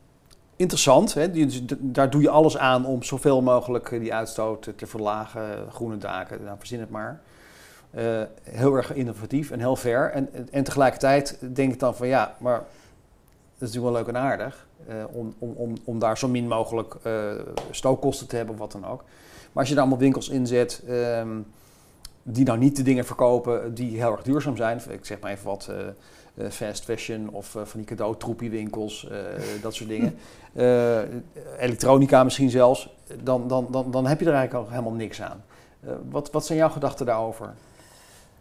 interessant, 0.56 1.14
hè? 1.14 1.30
Die, 1.30 1.64
daar 1.80 2.10
doe 2.10 2.20
je 2.20 2.28
alles 2.28 2.58
aan 2.58 2.86
om 2.86 3.02
zoveel 3.02 3.42
mogelijk 3.42 3.90
die 3.90 4.14
uitstoot 4.14 4.72
te 4.76 4.86
verlagen, 4.86 5.70
groene 5.70 5.98
daken, 5.98 6.44
nou, 6.44 6.56
verzin 6.58 6.80
het 6.80 6.90
maar. 6.90 7.20
Uh, 7.96 8.22
heel 8.42 8.74
erg 8.74 8.94
innovatief 8.94 9.50
en 9.50 9.58
heel 9.58 9.76
ver. 9.76 10.10
En, 10.10 10.28
en 10.50 10.64
tegelijkertijd 10.64 11.38
denk 11.54 11.72
ik 11.72 11.80
dan 11.80 11.96
van 11.96 12.08
ja, 12.08 12.34
maar 12.38 12.62
dat 13.58 13.68
is 13.68 13.74
natuurlijk 13.74 14.06
wel 14.06 14.14
leuk 14.14 14.22
en 14.22 14.30
aardig. 14.30 14.66
eh, 14.86 14.94
om, 15.12 15.34
om, 15.38 15.52
om, 15.56 15.74
om 15.84 15.98
daar 15.98 16.18
zo 16.18 16.28
min 16.28 16.48
mogelijk 16.48 16.96
eh, 17.02 17.12
stookkosten 17.70 18.26
te 18.26 18.36
hebben 18.36 18.54
of 18.54 18.60
wat 18.60 18.72
dan 18.72 18.86
ook. 18.86 19.04
Maar 19.52 19.64
als 19.64 19.68
je 19.68 19.74
daar 19.74 19.82
allemaal 19.82 20.02
winkels 20.02 20.28
inzet 20.28 20.82
ehm, 20.88 21.38
die 22.22 22.44
nou 22.44 22.58
niet 22.58 22.76
de 22.76 22.82
dingen 22.82 23.04
verkopen 23.04 23.74
die 23.74 23.96
heel 23.96 24.12
erg 24.12 24.22
duurzaam 24.22 24.56
zijn. 24.56 24.80
Ik 24.88 25.04
zeg 25.04 25.20
maar 25.20 25.30
even 25.30 25.46
wat 25.46 25.70
eh, 25.70 26.50
fast 26.50 26.84
fashion 26.84 27.28
of 27.30 27.46
van 27.46 27.66
die 27.80 27.84
cadeautroepiewinkels, 27.84 29.08
dat 29.62 29.74
soort 29.74 29.88
dingen. 29.88 30.18
Elektronica 31.58 32.24
misschien 32.24 32.50
zelfs. 32.50 32.94
Dan, 33.22 33.48
dan, 33.48 33.66
dan, 33.70 33.90
dan 33.90 34.06
heb 34.06 34.20
je 34.20 34.26
er 34.26 34.34
eigenlijk 34.34 34.64
al 34.66 34.70
helemaal 34.70 34.96
niks 34.98 35.22
aan. 35.22 35.44
Wat, 36.10 36.30
wat 36.30 36.46
zijn 36.46 36.58
jouw 36.58 36.68
gedachten 36.68 37.06
daarover? 37.06 37.54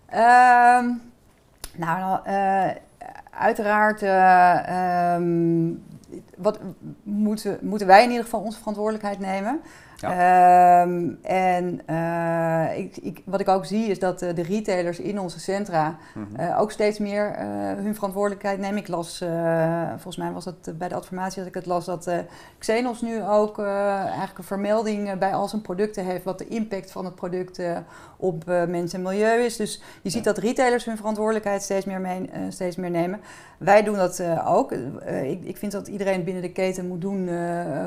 Ehm, 0.06 0.86
nou, 1.76 2.20
uiteraard 3.38 4.02
eh, 4.02 5.14
ehm, 5.14 5.74
wat, 6.38 6.60
moeten, 7.04 7.58
moeten 7.62 7.88
wij 7.88 8.04
in 8.04 8.10
ieder 8.10 8.24
geval 8.24 8.42
onze 8.42 8.58
verantwoordelijkheid 8.60 9.20
nemen. 9.20 9.62
Ehm, 10.12 11.10
en 11.22 11.82
eh, 11.86 12.78
ik, 12.78 12.98
ik, 12.98 13.22
wat 13.26 13.40
ik 13.40 13.48
ook 13.50 13.66
zie 13.66 13.86
is 13.88 14.00
dat 14.00 14.22
eh, 14.22 14.36
de 14.36 14.44
retailers 14.44 15.00
in 15.00 15.20
onze 15.20 15.40
centra 15.40 15.96
Mhm. 16.14 16.36
eh, 16.36 16.60
ook 16.62 16.72
steeds 16.72 17.00
meer 17.00 17.36
hun 17.78 17.96
verantwoordelijkheid 17.96 18.60
nemen. 18.60 18.78
Ik 18.78 18.88
las, 18.88 19.24
volgens 19.92 20.18
mij 20.18 20.32
was 20.32 20.46
het 20.46 20.78
bij 20.78 20.88
de 20.88 20.96
adformatie 20.96 21.38
dat 21.40 21.48
ik 21.48 21.54
het 21.54 21.66
las, 21.66 21.86
dat 21.86 22.10
Xenos 22.58 23.02
nu 23.02 23.24
ook 23.24 23.60
eigenlijk 23.60 24.38
een 24.38 24.44
vermelding 24.44 25.18
bij 25.18 25.34
al 25.34 25.48
zijn 25.48 25.62
producten 25.62 26.06
heeft 26.06 26.24
wat 26.24 26.38
de 26.38 26.48
impact 26.48 26.92
van 26.92 27.06
het 27.06 27.16
product 27.16 27.62
op 28.18 28.46
mens 28.46 28.94
en 28.94 29.02
milieu 29.02 29.42
is. 29.44 29.56
Dus 29.56 29.82
je 30.02 30.10
ziet 30.10 30.24
Ja. 30.26 30.32
dat 30.34 30.44
retailers 30.44 30.86
hun 30.86 30.98
verantwoordelijkheid 30.98 31.62
steeds 31.62 31.86
meer, 31.86 32.02
mee, 32.02 32.30
steeds 32.50 32.76
meer 32.76 32.90
nemen. 32.90 33.22
Wij 33.58 33.84
doen 33.84 33.96
dat 33.96 34.24
ook. 34.46 34.72
Ik, 35.24 35.44
ik 35.44 35.58
vind 35.58 35.72
dat 35.72 35.88
iedereen 35.88 36.24
binnen 36.24 36.42
de 36.44 36.52
keten 36.52 36.88
moet 36.88 37.02
doen 37.02 37.30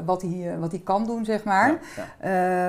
wat, 0.05 0.23
hij, 0.23 0.59
wat 0.59 0.71
hij 0.71 0.81
kan 0.85 1.07
doen, 1.07 1.25
zeg 1.25 1.45
maar. 1.45 1.69
Ja, 1.97 2.03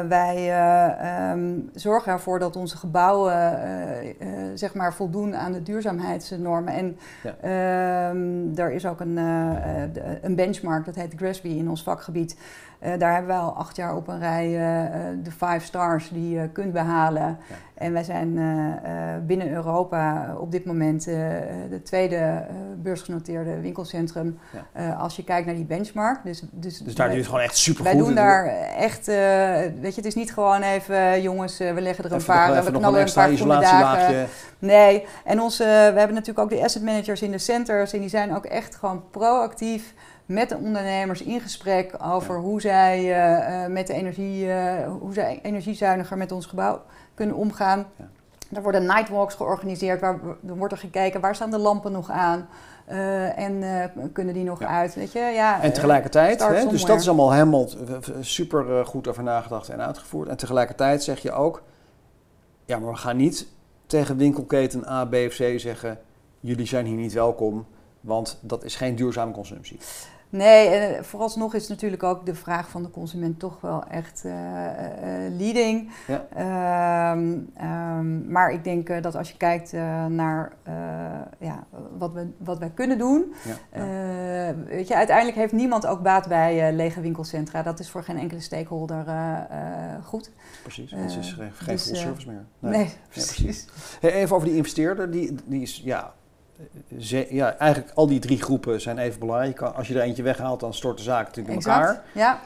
wij 0.07 0.49
uh, 0.49 1.31
um, 1.31 1.69
zorgen 1.73 2.11
ervoor 2.11 2.39
dat 2.39 2.55
onze 2.55 2.77
gebouwen 2.77 3.33
uh, 3.33 4.27
zeg 4.53 4.73
maar 4.73 4.93
voldoen 4.93 5.35
aan 5.35 5.51
de 5.51 5.63
duurzaamheidsnormen. 5.63 6.73
En 6.73 6.97
ja. 7.23 8.09
um, 8.09 8.51
er 8.55 8.71
is 8.71 8.85
ook 8.85 8.99
een, 8.99 9.17
een, 10.21 10.35
benchmark, 10.35 10.85
dat 10.85 10.95
heet 10.95 11.13
GRESB 11.15 11.45
in 11.45 11.69
ons 11.69 11.83
vakgebied. 11.83 12.35
Daar 12.79 13.11
hebben 13.11 13.27
wij 13.27 13.37
al 13.37 13.53
acht 13.53 13.75
jaar 13.75 13.95
op 13.95 14.07
een 14.07 14.19
rij 14.19 14.49
de 15.23 15.31
five 15.31 15.59
stars 15.59 16.09
die 16.09 16.39
je 16.39 16.49
kunt 16.49 16.73
behalen. 16.73 17.37
Ja. 17.49 17.55
En 17.73 17.93
wij 17.93 18.03
zijn 18.03 18.33
binnen 19.25 19.51
Europa 19.51 20.35
op 20.37 20.51
dit 20.51 20.65
moment 20.65 21.03
de 21.03 21.81
tweede 21.83 22.45
beursgenoteerde 22.77 23.59
winkelcentrum 23.59 24.39
ja. 24.73 24.91
als 24.91 25.15
je 25.15 25.23
kijkt 25.23 25.45
naar 25.45 25.55
die 25.55 25.65
benchmark. 25.65 26.19
Dus, 26.23 26.43
dus, 26.51 26.77
dus 26.77 26.95
daar 26.95 27.05
doe 27.05 27.15
je 27.15 27.21
het 27.21 27.29
gewoon 27.29 27.43
echt 27.43 27.57
super 27.57 27.83
wij 27.83 27.95
doen 27.95 28.15
daar 28.15 28.45
echt, 28.77 29.05
weet 29.05 29.95
je, 29.95 29.95
het 29.95 30.05
is 30.05 30.15
niet 30.15 30.33
gewoon 30.33 30.61
even, 30.61 31.21
jongens, 31.21 31.57
we 31.57 31.81
leggen 31.81 32.03
er 32.03 32.11
een 32.11 32.17
even 32.17 32.33
paar, 32.33 32.55
nog, 32.55 32.65
we 32.65 32.71
knallen 32.71 33.01
een 33.01 33.13
paar 33.13 33.35
groene 33.35 33.59
daken. 33.59 34.27
Nee, 34.59 35.05
en 35.25 35.41
onze, 35.41 35.63
we 35.63 35.99
hebben 35.99 36.13
natuurlijk 36.13 36.39
ook 36.39 36.49
de 36.49 36.63
asset 36.63 36.83
managers 36.83 37.21
in 37.21 37.31
de 37.31 37.37
centers 37.37 37.93
en 37.93 37.99
die 37.99 38.09
zijn 38.09 38.35
ook 38.35 38.45
echt 38.45 38.75
gewoon 38.75 39.03
proactief 39.11 39.93
met 40.29 40.49
de 40.49 40.57
ondernemers 40.57 41.21
in 41.21 41.41
gesprek 41.41 41.95
over 42.03 42.35
ja. 42.35 42.41
hoe 42.41 42.61
zij 42.61 43.03
uh, 43.63 43.67
met 43.73 43.87
de 43.87 43.93
energie, 43.93 44.45
uh, 44.45 44.87
hoe 44.99 45.13
zij 45.13 45.39
energiezuiniger 45.43 46.17
met 46.17 46.31
ons 46.31 46.45
gebouw 46.45 46.81
kunnen 47.13 47.35
omgaan. 47.35 47.85
Ja. 47.95 48.07
Er 48.53 48.61
worden 48.61 48.85
nightwalks 48.85 49.35
georganiseerd, 49.35 50.01
waar 50.01 50.19
er 50.47 50.55
wordt 50.57 50.73
er 50.73 50.79
gekeken 50.79 51.21
waar 51.21 51.35
staan 51.35 51.51
de 51.51 51.57
lampen 51.57 51.91
nog 51.91 52.09
aan. 52.09 52.47
Uh, 52.89 53.39
en 53.39 53.63
kunnen 54.13 54.33
die 54.33 54.43
nog 54.43 54.59
ja. 54.59 54.67
uit, 54.67 54.95
weet 54.95 55.11
je? 55.11 55.19
Ja, 55.19 55.61
en 55.61 55.73
tegelijkertijd, 55.73 56.47
hè, 56.47 56.67
dus 56.67 56.85
dat 56.85 56.99
is 56.99 57.07
allemaal 57.07 57.31
helemaal 57.31 57.69
super 58.21 58.85
goed 58.85 59.07
over 59.07 59.23
nagedacht 59.23 59.69
en 59.69 59.81
uitgevoerd. 59.81 60.29
En 60.29 60.37
tegelijkertijd 60.37 61.03
zeg 61.03 61.19
je 61.19 61.31
ook, 61.31 61.63
ja, 62.65 62.79
maar 62.79 62.91
we 62.91 62.97
gaan 62.97 63.17
niet 63.17 63.47
tegen 63.85 64.17
winkelketen 64.17 64.89
A, 64.89 65.05
B 65.05 65.13
of 65.13 65.35
C 65.35 65.59
zeggen, 65.59 65.99
jullie 66.39 66.67
zijn 66.67 66.85
hier 66.85 66.95
niet 66.95 67.13
welkom, 67.13 67.65
want 68.01 68.39
dat 68.41 68.63
is 68.63 68.75
geen 68.75 68.95
duurzame 68.95 69.31
consumptie. 69.31 69.79
Nee, 70.31 70.67
en 70.67 71.05
vooralsnog 71.05 71.53
is 71.53 71.67
natuurlijk 71.67 72.03
ook 72.03 72.25
de 72.25 72.35
vraag 72.35 72.69
van 72.69 72.83
de 72.83 72.89
consument 72.89 73.39
toch 73.39 73.61
wel 73.61 73.83
echt 73.83 74.23
uh, 74.25 74.33
uh, 74.33 75.37
leading. 75.37 75.91
Ja. 76.07 77.11
Um, 77.11 77.49
um, 77.61 78.31
maar 78.31 78.51
ik 78.51 78.63
denk 78.63 79.03
dat 79.03 79.15
als 79.15 79.29
je 79.29 79.37
kijkt 79.37 79.71
naar 80.07 80.53
ja, 81.39 81.63
wat, 81.97 82.13
we, 82.13 82.27
wat 82.37 82.59
wij 82.59 82.69
kunnen 82.69 82.97
doen, 82.97 83.33
ja, 83.43 83.81
ja. 83.81 84.55
weet 84.65 84.87
je, 84.87 84.95
uiteindelijk 84.95 85.37
heeft 85.37 85.53
niemand 85.53 85.85
ook 85.85 86.01
baat 86.01 86.27
bij 86.27 86.73
lege 86.73 87.01
winkelcentra. 87.01 87.63
Dat 87.63 87.79
is 87.79 87.89
voor 87.89 88.03
geen 88.03 88.17
enkele 88.17 88.41
stakeholder 88.41 89.05
goed. 90.03 90.31
Precies, 90.61 90.91
het 90.91 91.15
is 91.15 91.37
geen, 91.53 91.75
dus, 91.75 91.99
service 91.99 92.27
meer. 92.27 92.45
Nee, 92.59 92.71
nee 92.71 92.93
precies. 93.09 93.67
Hey, 93.99 94.13
even 94.13 94.35
over 94.35 94.47
die 94.47 94.57
investeerder, 94.57 95.11
die, 95.11 95.35
die 95.45 95.61
is 95.61 95.81
ja, 95.83 96.13
ja, 97.29 97.57
eigenlijk 97.57 97.93
al 97.95 98.07
die 98.07 98.19
drie 98.19 98.41
groepen 98.41 98.81
zijn 98.81 98.97
even 98.97 99.19
belangrijk. 99.19 99.61
Als 99.61 99.87
je 99.87 99.93
er 99.93 100.01
eentje 100.01 100.23
weghaalt, 100.23 100.59
dan 100.59 100.73
stort 100.73 100.97
de 100.97 101.03
zaak 101.03 101.25
natuurlijk 101.25 101.55
in 101.55 101.71
elkaar. 101.71 102.03
Ja. 102.13 102.41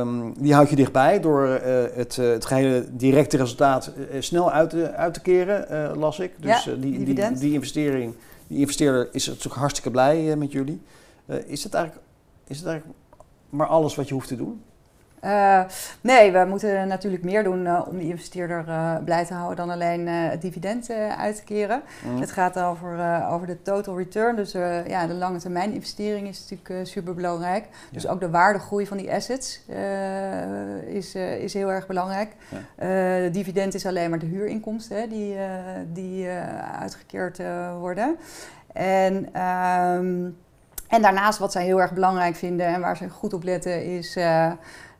Um, 0.00 0.34
die 0.38 0.54
houd 0.54 0.70
je 0.70 0.76
dichtbij 0.76 1.20
door 1.20 1.46
uh, 1.46 1.58
het, 1.94 2.16
uh, 2.16 2.30
het 2.30 2.46
gehele 2.46 2.86
directe 2.90 3.36
resultaat 3.36 3.92
uh, 3.96 4.20
snel 4.20 4.52
uit, 4.52 4.70
te, 4.70 4.92
uit 4.92 5.14
te 5.14 5.20
keren, 5.20 5.96
las 5.96 6.18
ik. 6.18 6.32
Dus 6.38 6.64
ja, 6.64 6.72
die, 6.72 7.04
die, 7.04 7.32
die, 7.32 7.52
investering, 7.52 8.14
die 8.46 8.58
investeerder 8.58 9.08
is 9.12 9.26
natuurlijk 9.26 9.54
hartstikke 9.54 9.90
blij 9.90 10.36
met 10.36 10.52
jullie. 10.52 10.82
is, 11.46 11.64
het 11.64 11.74
eigenlijk, 11.74 12.06
is 12.46 12.58
het 12.58 12.66
eigenlijk 12.66 12.98
maar 13.50 13.66
alles 13.66 13.94
wat 13.94 14.08
je 14.08 14.14
hoeft 14.14 14.28
te 14.28 14.36
doen? 14.36 14.62
Uh, 15.24 15.60
nee, 16.00 16.32
we 16.32 16.44
moeten 16.48 16.88
natuurlijk 16.88 17.24
meer 17.24 17.44
doen 17.44 17.64
uh, 17.64 17.82
om 17.88 17.98
die 17.98 18.08
investeerder 18.08 18.64
uh, 18.68 18.96
blij 19.04 19.24
te 19.24 19.34
houden 19.34 19.56
dan 19.56 19.70
alleen 19.70 20.08
het 20.08 20.42
dividend 20.42 20.90
uit 21.18 21.36
te 21.36 21.44
keren. 21.44 21.82
Mm. 22.04 22.20
Het 22.20 22.30
gaat 22.30 22.58
over, 22.58 23.24
over 23.30 23.46
de 23.46 23.62
total 23.62 23.98
return. 23.98 24.36
Dus 24.36 24.52
ja, 24.86 25.06
de 25.06 25.14
lange 25.14 25.38
termijn 25.38 25.72
investering 25.72 26.28
is 26.28 26.48
natuurlijk 26.48 26.86
super 26.86 27.14
belangrijk. 27.14 27.64
Ja. 27.64 27.92
Dus 27.92 28.06
ook 28.06 28.20
de 28.20 28.30
waardegroei 28.30 28.86
van 28.86 28.96
die 28.96 29.12
assets 29.12 29.62
is, 30.86 31.14
is 31.14 31.54
heel 31.54 31.70
erg 31.70 31.86
belangrijk. 31.86 32.32
Ja. 32.76 33.28
dividend 33.28 33.74
is 33.74 33.86
alleen 33.86 34.10
maar 34.10 34.18
de 34.18 34.26
huurinkomsten 34.26 34.96
hè, 34.96 35.08
die, 35.08 35.36
die 35.92 36.28
uitgekeerd 36.80 37.40
worden. 37.78 38.16
En. 38.72 39.42
Um, 39.42 40.36
en 40.88 41.02
daarnaast 41.02 41.38
wat 41.38 41.52
zij 41.52 41.64
heel 41.64 41.80
erg 41.80 41.92
belangrijk 41.92 42.36
vinden 42.36 42.66
en 42.66 42.80
waar 42.80 42.96
ze 42.96 43.08
goed 43.08 43.32
op 43.32 43.42
letten 43.42 43.84
is, 43.84 44.16
uh, 44.16 44.50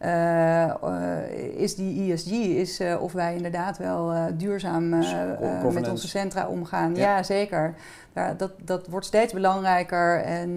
uh, 0.02 0.74
uh, 0.84 1.54
is 1.56 1.74
die 1.74 2.12
ESG. 2.12 2.30
Is 2.30 2.80
of 3.00 3.12
wij 3.12 3.34
inderdaad 3.36 3.78
wel 3.78 4.14
duurzaam 4.36 4.88
met 5.72 5.88
onze 5.88 6.08
centra 6.08 6.46
omgaan. 6.46 6.94
Ja, 6.94 7.16
ja 7.16 7.22
zeker. 7.22 7.74
Daar, 8.12 8.36
dat, 8.36 8.52
dat 8.62 8.86
wordt 8.86 9.06
steeds 9.06 9.32
belangrijker 9.32 10.22
en 10.22 10.50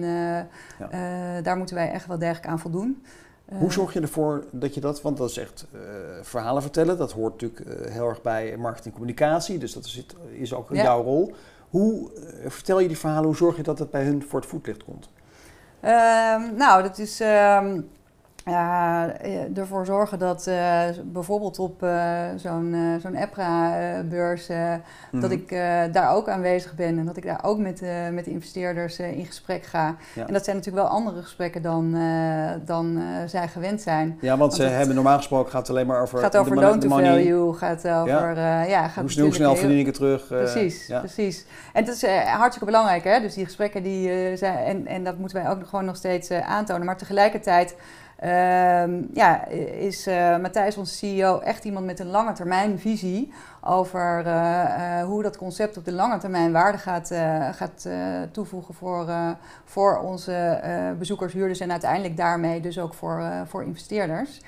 ja. 0.78 1.40
daar 1.42 1.56
moeten 1.56 1.74
wij 1.74 1.90
echt 1.90 2.06
wel 2.06 2.18
degelijk 2.18 2.46
aan 2.46 2.58
voldoen. 2.58 3.04
Hoe 3.58 3.72
zorg 3.72 3.92
je 3.92 4.00
ervoor 4.00 4.44
dat 4.50 4.74
je 4.74 4.80
dat, 4.80 5.02
want 5.02 5.16
dat 5.16 5.30
is 5.30 5.38
echt 5.38 5.66
verhalen 6.22 6.62
vertellen, 6.62 6.98
dat 6.98 7.12
hoort 7.12 7.40
natuurlijk 7.40 7.90
heel 7.90 8.08
erg 8.08 8.22
bij 8.22 8.56
marketing 8.56 8.94
en 8.94 9.00
communicatie, 9.00 9.58
dus 9.58 9.72
dat 9.72 9.84
is, 9.84 10.06
is 10.30 10.54
ook 10.54 10.68
ja. 10.74 10.82
jouw 10.82 11.02
rol. 11.02 11.34
Hoe 11.70 12.10
vertel 12.46 12.80
je 12.80 12.88
die 12.88 12.98
verhalen, 12.98 13.24
hoe 13.24 13.36
zorg 13.36 13.56
je 13.56 13.62
dat 13.62 13.78
het 13.78 13.90
bij 13.90 14.04
hun 14.04 14.22
voor 14.22 14.40
het 14.40 14.48
voetlicht 14.48 14.84
komt? 14.84 15.08
Uh, 15.84 16.50
nou, 16.56 16.82
dat 16.82 16.98
is 16.98 17.20
uh, 17.20 17.62
uh, 18.48 19.58
ervoor 19.58 19.86
zorgen 19.86 20.18
dat 20.18 20.46
uh, 20.48 20.82
bijvoorbeeld 21.04 21.58
op 21.58 21.84
zo'n 22.36 22.98
zo'n 23.02 23.14
EPRA-beurs, 23.14 24.48
mm 24.48 24.82
-hmm. 25.10 25.20
dat 25.20 25.30
ik 25.30 25.48
daar 25.92 26.14
ook 26.14 26.28
aanwezig 26.28 26.74
ben 26.74 26.98
en 26.98 27.04
dat 27.04 27.16
ik 27.16 27.24
daar 27.24 27.40
ook 27.42 27.58
met, 27.58 27.82
met 28.12 28.24
de 28.24 28.30
investeerders 28.30 28.98
in 28.98 29.26
gesprek 29.26 29.64
ga. 29.64 29.96
Ja. 30.14 30.26
En 30.26 30.32
dat 30.32 30.44
zijn 30.44 30.56
natuurlijk 30.56 30.86
wel 30.86 30.94
andere 30.96 31.22
gesprekken 31.22 31.62
dan, 31.62 31.96
dan 32.64 33.02
zij 33.26 33.48
gewend 33.48 33.80
zijn. 33.80 34.18
Ja, 34.20 34.28
want, 34.28 34.40
want 34.40 34.54
ze 34.54 34.62
het, 34.62 34.72
hebben 34.72 34.94
normaal 34.94 35.16
gesproken 35.16 35.50
gaat 35.50 35.60
het 35.60 35.70
alleen 35.70 35.86
maar 35.86 36.02
over. 36.02 36.18
gaat 36.18 36.36
over 36.36 36.54
de 36.54 36.60
loan 36.60 36.78
to 36.78 36.88
value, 36.88 37.52
gaat 37.52 37.88
over. 37.88 38.36
Ja. 38.36 38.62
ja 38.62 38.88
gaat 38.88 39.02
hoe, 39.02 39.10
snel, 39.10 39.24
hoe 39.24 39.34
snel 39.34 39.56
verdien 39.56 39.78
ik 39.78 39.86
het 39.86 39.94
terug? 39.94 40.26
precies, 40.26 40.86
ja. 40.86 40.98
precies. 40.98 41.46
En 41.72 41.84
dat 41.84 41.94
is 41.94 42.04
hartstikke 42.24 42.64
belangrijk, 42.64 43.04
hè? 43.04 43.20
Dus 43.20 43.34
die 43.34 43.44
gesprekken 43.44 43.82
die 43.82 44.36
zijn, 44.36 44.58
en, 44.58 44.86
en 44.86 45.04
dat 45.04 45.18
moeten 45.18 45.42
wij 45.42 45.50
ook 45.50 45.66
gewoon 45.66 45.84
nog 45.84 45.96
steeds 45.96 46.30
aantonen. 46.30 46.86
Maar 46.86 46.96
tegelijkertijd. 46.96 47.76
Uh, 48.24 48.82
ja, 49.14 49.46
is 49.78 50.06
uh, 50.06 50.38
Matthijs, 50.38 50.76
onze 50.76 50.94
CEO, 50.94 51.38
echt 51.38 51.64
iemand 51.64 51.86
met 51.86 52.00
een 52.00 52.10
lange 52.10 52.32
termijn 52.32 52.78
visie 52.78 53.32
over 53.60 54.26
uh, 54.26 54.32
uh, 54.32 55.04
hoe 55.04 55.22
dat 55.22 55.36
concept 55.36 55.76
op 55.76 55.84
de 55.84 55.92
lange 55.92 56.18
termijn 56.18 56.52
waarde 56.52 56.78
gaat, 56.78 57.12
gaat 57.56 57.88
toevoegen 58.32 58.74
voor, 58.74 59.06
voor 59.64 59.98
onze 59.98 60.60
bezoekers, 60.98 61.32
huurders 61.32 61.60
en 61.60 61.70
uiteindelijk 61.70 62.16
daarmee 62.16 62.60
dus 62.60 62.78
ook 62.78 62.94
voor, 62.94 63.22
voor 63.46 63.64
investeerders. 63.64 64.40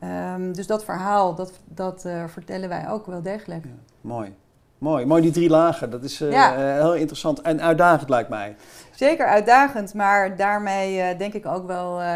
Ja. 0.00 0.34
Um, 0.34 0.52
dus 0.52 0.66
dat 0.66 0.84
verhaal, 0.84 1.34
dat, 1.34 1.52
dat 1.64 2.08
vertellen 2.26 2.68
wij 2.68 2.88
ook 2.90 3.06
wel 3.06 3.22
degelijk. 3.22 3.64
Ja, 3.64 3.70
mooi. 4.00 4.34
Mooi, 4.78 5.06
mooi 5.06 5.22
die 5.22 5.30
drie 5.30 5.48
lagen. 5.48 5.90
Dat 5.90 6.04
is 6.04 6.20
eh, 6.20 6.30
Ja. 6.30 6.54
eh, 6.54 6.82
heel 6.82 6.94
interessant 6.94 7.40
en 7.40 7.62
uitdagend 7.62 8.08
lijkt 8.08 8.28
mij. 8.28 8.56
Zeker 8.96 9.26
uitdagend, 9.26 9.94
maar 9.94 10.36
daarmee 10.36 11.00
eh, 11.00 11.18
denk 11.18 11.34
ik 11.34 11.46
ook 11.46 11.66
wel 11.66 12.00
eh, 12.00 12.06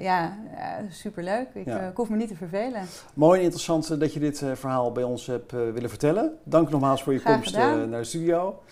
ja, 0.00 0.38
eh, 0.56 0.66
superleuk. 0.90 1.46
Ik, 1.52 1.66
Ja. 1.66 1.78
ik 1.78 1.96
hoef 1.96 2.08
me 2.08 2.16
niet 2.16 2.28
te 2.28 2.36
vervelen. 2.36 2.82
Mooi 3.14 3.38
en 3.38 3.44
interessant 3.44 4.00
dat 4.00 4.12
je 4.12 4.20
dit 4.20 4.42
verhaal 4.54 4.92
bij 4.92 5.02
ons 5.02 5.26
hebt 5.26 5.52
willen 5.52 5.88
vertellen. 5.88 6.32
Dank 6.44 6.70
nogmaals 6.70 7.02
voor 7.02 7.12
je 7.12 7.18
Graag 7.18 7.34
komst 7.34 7.56
naar 7.56 7.90
de 7.90 8.04
studio. 8.04 8.62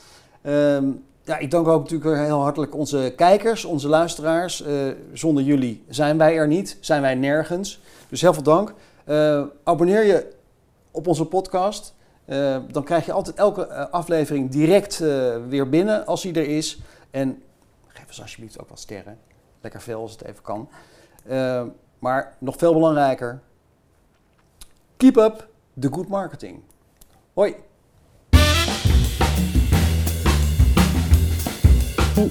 Ehm, 0.43 0.85
ja, 1.25 1.39
ik 1.39 1.51
dank 1.51 1.69
ook 1.69 1.83
natuurlijk 1.91 2.21
heel 2.21 2.41
hartelijk 2.41 2.75
onze 2.75 3.13
kijkers, 3.17 3.65
onze 3.65 3.89
luisteraars. 3.89 4.65
Zonder 5.13 5.43
jullie 5.43 5.85
zijn 5.89 6.19
wij 6.19 6.37
er 6.37 6.47
niet, 6.47 6.77
zijn 6.81 7.03
wij 7.03 7.15
nergens. 7.15 7.83
Dus 8.09 8.21
heel 8.21 8.35
veel 8.35 8.43
dank. 8.43 8.75
Abonneer 9.65 10.05
je 10.05 10.33
op 10.91 11.07
onze 11.07 11.25
podcast. 11.25 11.95
Dan 12.71 12.85
krijg 12.85 13.07
je 13.07 13.13
altijd 13.13 13.37
elke 13.37 13.91
aflevering 13.91 14.51
direct 14.51 14.99
weer 15.49 15.69
binnen 15.69 16.07
als 16.07 16.23
die 16.23 16.35
er 16.35 16.49
is. 16.49 16.81
En 17.11 17.43
ons 18.17 18.25
alsjeblieft 18.25 18.61
ook 18.61 18.69
wat 18.69 18.79
sterren. 18.79 19.19
Lekker 19.61 19.81
veel 19.81 20.01
als 20.01 20.13
het 20.13 20.25
even 20.25 20.43
kan. 20.43 20.69
Eh, 21.27 21.63
maar 21.99 22.37
nog 22.39 22.57
veel 22.59 22.73
belangrijker, 22.73 23.41
keep 24.97 25.17
up 25.17 25.49
the 25.81 25.89
good 25.93 26.09
marketing. 26.09 26.63
Hoi! 27.35 27.55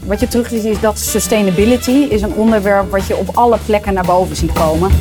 Wat 0.06 0.20
je 0.20 0.28
terug 0.28 0.48
ziet 0.48 0.64
is 0.64 0.80
dat 0.80 0.98
sustainability 1.00 1.92
is 1.92 2.22
een 2.22 2.34
onderwerp 2.34 2.92
wat 2.92 3.08
je 3.08 3.16
op 3.16 3.28
alle 3.34 3.58
plekken 3.66 3.94
naar 3.94 4.06
boven 4.06 4.36
ziet 4.36 4.54
komen. 4.54 4.92